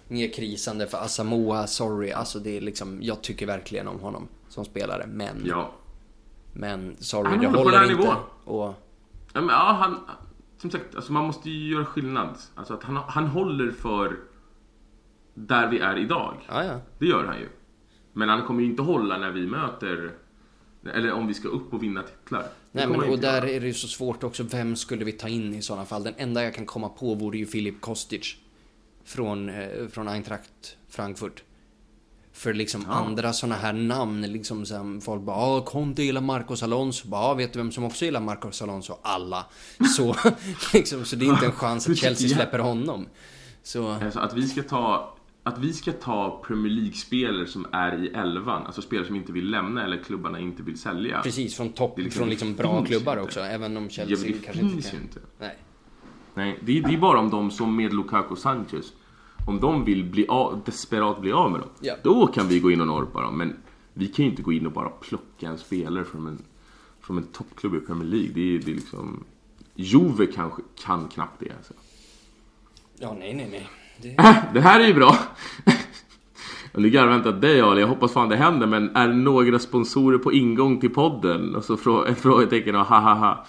[0.08, 2.10] mer krisande för Asamoah, sorry.
[2.10, 5.06] Alltså det är liksom, jag tycker verkligen om honom som spelare.
[5.06, 5.72] Men, Ja.
[6.54, 7.94] Men sorry, Han det håller inte.
[8.02, 8.16] nivån.
[8.44, 8.74] Och,
[9.36, 10.00] Ja, men, ja, han,
[10.58, 12.38] som sagt, alltså man måste ju göra skillnad.
[12.54, 14.16] Alltså att han, han håller för
[15.34, 16.34] där vi är idag.
[16.48, 16.80] ja, ja.
[16.98, 17.48] Det gör han ju.
[18.12, 20.12] Men han kommer ju inte hålla när vi möter,
[20.94, 22.46] eller om vi ska upp och vinna titlar.
[22.72, 23.50] Nej men och där göra.
[23.50, 24.42] är det ju så svårt också.
[24.42, 26.04] Vem skulle vi ta in i sådana fall?
[26.04, 28.36] Den enda jag kan komma på vore ju Filip Kostic.
[29.04, 31.42] Från, eh, från Eintracht Frankfurt.
[32.36, 37.08] För liksom andra sådana här namn, liksom som folk bara ah, Conte gillar Marcos Alonso.
[37.08, 38.94] Bara, ah, vet du vem som också gillar Marcos Alonso?
[39.02, 39.46] Alla.
[39.96, 40.16] Så,
[40.72, 42.34] liksom, så det är inte en chans att Chelsea Ja.
[42.36, 43.06] släpper honom.
[43.62, 45.10] Så, Alltså att vi ska ta
[45.46, 49.50] att vi ska ta Premier League-spelare som är i elvan, alltså spelare som inte vill
[49.50, 51.20] lämna eller klubbarna inte vill sälja.
[51.22, 53.24] precis, från topp, liksom- från liksom bra klubbar inte.
[53.24, 53.40] också.
[53.40, 54.98] Även om Ja, Chelsea men det kanske inte finns kan.
[54.98, 55.20] ju inte.
[55.40, 55.56] Nej.
[56.34, 58.92] Nej, det är, det är bara om de som med Lukaku Sanchez,
[59.46, 61.94] om de vill bli av, desperat bli av med dem, Ja.
[62.02, 63.38] då kan vi gå in och norpa dem.
[63.38, 63.56] Men
[63.94, 66.42] vi kan ju inte gå in och bara plocka en spelare från en,
[67.00, 68.30] från en toppklubb i Premier League.
[68.34, 69.24] Det är, det är liksom...
[69.76, 71.52] Juve kanske kan knappt det.
[71.56, 71.72] Alltså.
[72.98, 73.68] Ja, nej, nej, nej.
[74.02, 74.36] Det...
[74.54, 75.16] Det här är ju bra!
[76.76, 80.18] Nu garvar inte åt dig Ali, jag hoppas fan det händer men är några sponsorer
[80.18, 81.54] på ingång till podden?
[81.56, 83.46] Och så frå- ett frågetecken och ha ha ha.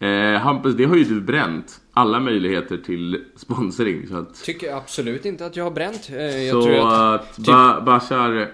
[0.00, 1.80] Eh, Hampus, det har ju du bränt.
[1.92, 4.06] Alla möjligheter till sponsring.
[4.08, 6.08] Så, att, Tycker absolut inte att jag har bränt.
[6.10, 7.20] Eh, Jag så att...
[7.20, 8.48] att typ- ba, Bashar,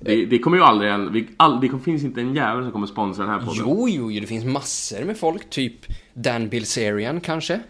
[0.00, 2.86] det, det kommer ju aldrig en, vi, all, det finns inte en jävel som kommer
[2.86, 3.54] sponsra den här podden.
[3.66, 5.50] Jo, jo, jo, det finns massor med folk.
[5.50, 5.74] Typ
[6.14, 7.60] Dan Bilzerian kanske.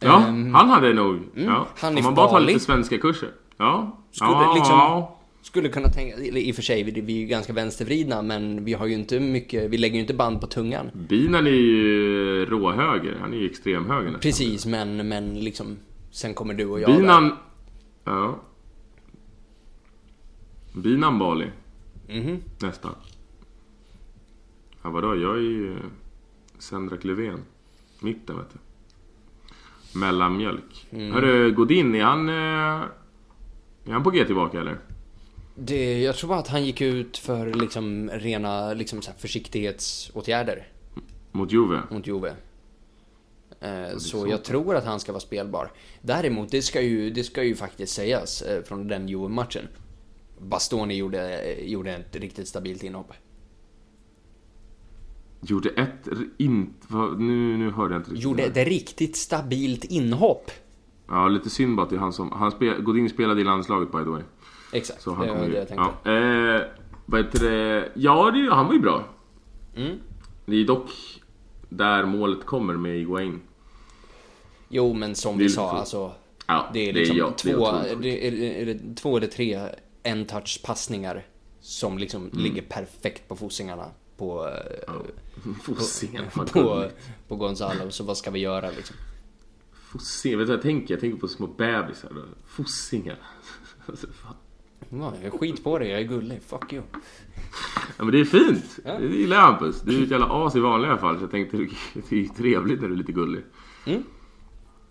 [0.00, 1.20] Ja, Ehm, han hade nog.
[1.34, 1.66] ja.
[1.80, 3.28] Hanif Om man bara tar lite svenska kurser.
[3.56, 3.98] Ja.
[4.12, 5.13] Skulle ja, liksom- ja.
[5.44, 8.72] Skulle kunna tänka, eller i och för sig, vi är ju ganska vänstervridna, men vi
[8.72, 10.90] har ju inte mycket, vi lägger ju inte band på tungan.
[10.94, 14.20] Binan är ju råhöger, han är ju extremhöger nästan.
[14.20, 15.76] Precis, men, men liksom,
[16.10, 16.96] sen kommer du och jag där.
[16.96, 17.36] Binan...
[18.04, 18.40] Ja.
[20.72, 21.46] Binan Bali,
[22.08, 22.38] Mhm.
[22.62, 22.94] nästan.
[24.82, 25.16] Ja, vadå?
[25.16, 25.76] Jag är ju
[26.58, 27.40] Sendrak Löfven.
[28.00, 28.58] Mitten, vet du.
[29.98, 30.86] Mellanmjölk.
[30.90, 31.12] Mm.
[31.12, 32.28] Hörru, Godin, är han...
[32.28, 32.88] eh,
[33.86, 34.76] Är han på G tillbaka eller?
[35.54, 40.68] Det, jag tror bara att han gick ut för liksom rena liksom så försiktighetsåtgärder
[41.32, 41.80] Mot Juve?
[41.90, 42.34] mot Juve.
[43.60, 45.70] Eh, så jag tror att han ska vara spelbar.
[46.02, 49.68] Däremot, det ska ju, det ska ju faktiskt sägas eh, från den Juve-matchen.
[50.40, 53.12] Bastoni gjorde, eh, gjorde ett riktigt stabilt inhopp.
[55.40, 56.08] Gjorde ett...
[56.88, 58.24] Vad- Nu, nu hörde jag inte riktigt.
[58.24, 60.50] Gjorde ett riktigt stabilt inhopp.
[61.08, 62.32] Ja, lite synd bara att det är han som...
[62.32, 64.22] Han spel, Godin spelade i landslaget by the way.
[64.74, 66.10] Exakt, Så det han var kommer det jag tänkte.
[66.10, 66.62] Ja, eh,
[67.06, 67.88] vad heter det?
[67.94, 69.04] Ja, det, han var ju bra.
[69.76, 69.98] Mm.
[70.46, 70.90] Det är dock
[71.68, 73.40] där målet kommer med Iguain.
[74.68, 76.12] Jo, men som Det vi sa, alltså.
[76.46, 78.02] Ja, Det är liksom ja, det är två, otroligt.
[78.02, 79.60] det är, är det två eller tre
[80.02, 81.26] en-touch passningar
[81.60, 82.44] som liksom Mm.
[82.44, 84.92] ligger perfekt på fossingarna på, eh,
[85.62, 86.96] Fossén, fan på, gulligt.
[87.28, 87.90] på Gonzalo.
[87.90, 88.96] Så vad ska vi göra liksom?
[89.72, 90.94] Fossén, vet du vad jag tänker?
[90.94, 92.10] Jag tänker på små bebisar.
[92.46, 93.18] Fossingar.
[93.86, 94.34] Alltså, fan.
[94.88, 96.42] Ja, jag är skit på det, jag är gullig.
[96.42, 96.82] Fuck you.
[97.98, 98.78] Ja men det är fint!
[98.84, 98.98] Ja.
[98.98, 99.80] Det gillar jag Hampus.
[99.80, 101.56] Du är ett jävla as i vanliga fall så jag tänkte
[102.08, 103.42] det är trevligt när du är lite gullig.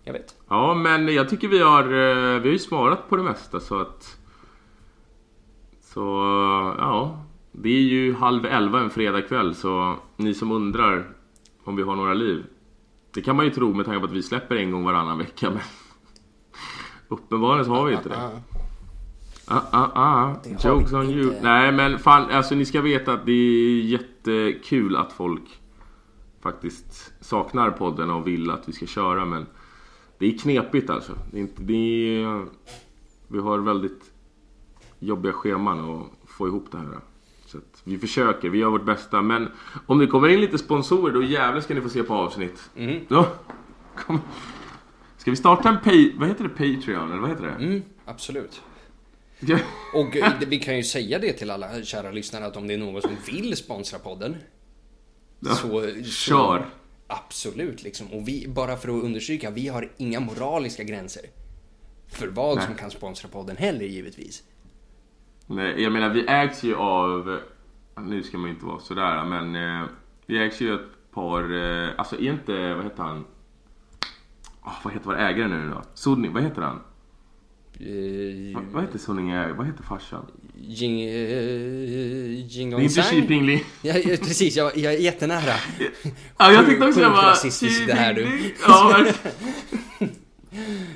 [0.04, 0.34] Jag vet.
[0.48, 3.80] Ja men jag tycker vi har, eh, vi har ju svarat på det mesta så
[3.80, 4.18] att...
[5.80, 6.00] Så
[6.78, 11.16] ja, Det är ju halv elva en fredagkväll så ni som undrar
[11.64, 12.44] om vi har några liv.
[13.14, 15.50] Det kan man ju tro med tanke på att vi släpper en gång varannan vecka
[15.50, 15.60] men
[17.08, 18.30] uppenbarligen så har vi inte det.
[19.46, 20.34] Ah, ah, ah.
[20.64, 21.18] Jokes on inte.
[21.18, 21.34] you.
[21.42, 25.60] Nej men fan, alltså ni ska veta att det är jättekul att folk
[26.42, 29.46] faktiskt saknar podden och vill att vi ska köra men
[30.18, 31.12] det är knepigt alltså.
[31.30, 31.74] Det är inte, det
[32.22, 32.44] är,
[33.28, 34.12] vi har väldigt
[34.98, 36.98] jobbiga scheman att få ihop det här.
[37.46, 39.48] Så att vi försöker, vi gör vårt bästa men
[39.86, 42.70] om det kommer in lite sponsorer då jävlar ska ni få se på avsnitt.
[42.76, 43.00] Mm.
[43.08, 43.26] Ja,
[43.96, 44.20] kom.
[45.16, 47.64] Ska vi starta en pay, vad heter det, Patreon eller vad heter det?
[47.64, 48.62] Mm, absolut.
[49.94, 52.78] Och eh, vi kan ju säga det till alla kära lyssnare att om det är
[52.78, 54.36] någon som vill sponsra podden.
[55.40, 55.54] Ja.
[55.54, 56.66] Så, så Kör!
[57.06, 58.06] Absolut liksom.
[58.12, 61.22] Och vi, bara för att understryka, vi har inga moraliska gränser.
[62.08, 62.66] För vad Nej.
[62.66, 64.42] som kan sponsra podden heller givetvis.
[65.46, 67.40] Nej, jag menar vi ägs ju av,
[68.00, 69.88] nu ska man inte vara sådär men eh,
[70.26, 73.24] vi ägs ju ett par, eh, alltså är inte, vad heter han?
[74.62, 75.82] Åh, vad heter vår ägare nu då?
[75.94, 76.80] Sunning, vad heter han?
[77.80, 79.52] Eh, Vad, vad heter Sunning ägare?
[79.52, 80.26] Vad heter farsan?
[80.56, 83.02] Jing, eh, Jing Det är inte.
[83.02, 83.64] Xi Pingli.
[83.82, 85.54] Ja, ja, precis, jag, jag är jättenära.
[86.38, 87.22] Ja, jag tyckte också jag var...
[87.22, 88.54] rasistiskt det här, du.
[88.66, 89.06] Ja.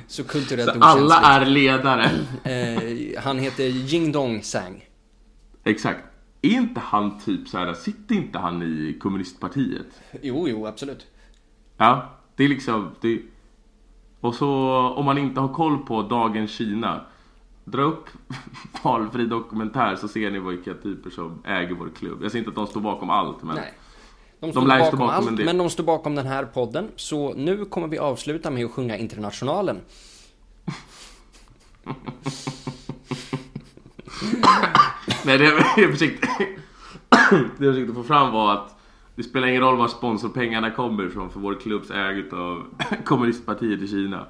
[0.07, 2.11] Så kulturellt Så alla är ledare.
[2.45, 4.85] Eh, han heter Jing Dong Sang.
[5.65, 6.05] Exakt.
[6.43, 9.87] Är inte han typ så här, sitter inte han i kommunistpartiet?
[10.23, 11.07] Jo, jo, absolut.
[11.77, 12.95] Ja, det är liksom...
[13.01, 13.19] Det...
[14.21, 14.49] Och så
[14.97, 17.01] om man inte har koll på dagens Kina.
[17.65, 18.05] Dra upp
[18.83, 22.23] valfri dokumentär så ser ni vilka typer som äger vår klubb.
[22.23, 23.57] Jag säger inte att de står bakom allt men...
[23.57, 23.75] Nej.
[24.41, 26.89] De De står lär bakom, bakom allt, men de står bakom den här podden.
[26.97, 29.81] Så nu kommer vi avsluta med att sjunga Internationalen.
[35.25, 35.45] Nej, det
[35.77, 36.29] jag försökte,
[37.59, 38.78] det jag försökte få fram var att
[39.19, 42.67] det spelar ingen roll var sponsorpengarna kommer ifrån för vår klubbs ägt av
[43.05, 44.27] kommunistpartiet i Kina.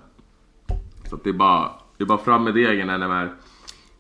[1.09, 3.37] Så att det är bara, det är bara fram med degen NMR.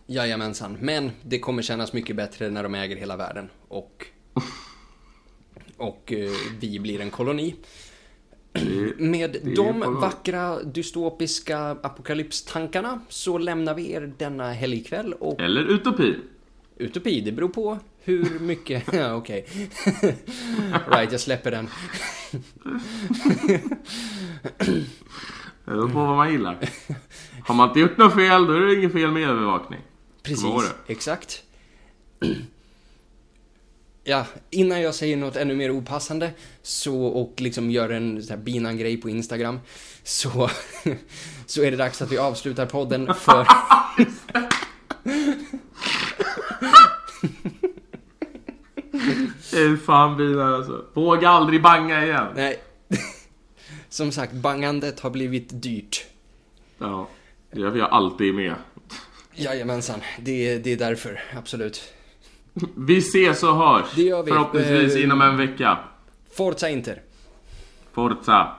[0.06, 3.48] Jajamensan, men det kommer kännas mycket bättre när de äger hela världen.
[3.68, 4.06] Och,
[5.76, 6.30] och eh,
[6.60, 7.54] vi blir en koloni.
[8.52, 16.16] Det, Med de vackra dystopiska apokalypstankarna så lämnar vi er denna helgkväll och eller utopi.
[16.78, 18.84] Utopi, det beror på hur mycket...
[18.92, 19.46] Ja, okej.
[20.90, 21.68] right, jag släpper den.
[25.64, 26.58] Det beror på vad man gillar.
[27.44, 29.80] Har man inte gjort något fel, då är det inget fel med övervakning.
[30.22, 31.42] Precis, exakt.
[34.04, 36.30] Ja, innan jag säger något ännu mer opassande
[36.62, 39.60] så, och liksom gör en sån här binan-grej på Instagram
[40.02, 40.50] så,
[41.46, 43.46] så är det dags att vi avslutar podden för...
[49.50, 50.84] Det är fan bilar alltså.
[50.94, 52.26] Våga aldrig banga igen.
[52.34, 52.60] Nej.
[53.88, 56.04] Som sagt, bangandet har blivit dyrt.
[56.78, 57.08] Ja,
[57.50, 58.54] det är därför jag alltid med.
[59.34, 61.92] Jajamensan, det, är- det är därför, absolut.
[62.76, 63.86] Vi ses och hörs.
[63.96, 64.30] Det gör vi.
[64.30, 65.78] Förhoppningsvis Eh, inom en vecka.
[66.32, 67.02] Forza Inter!
[67.92, 68.54] Forza!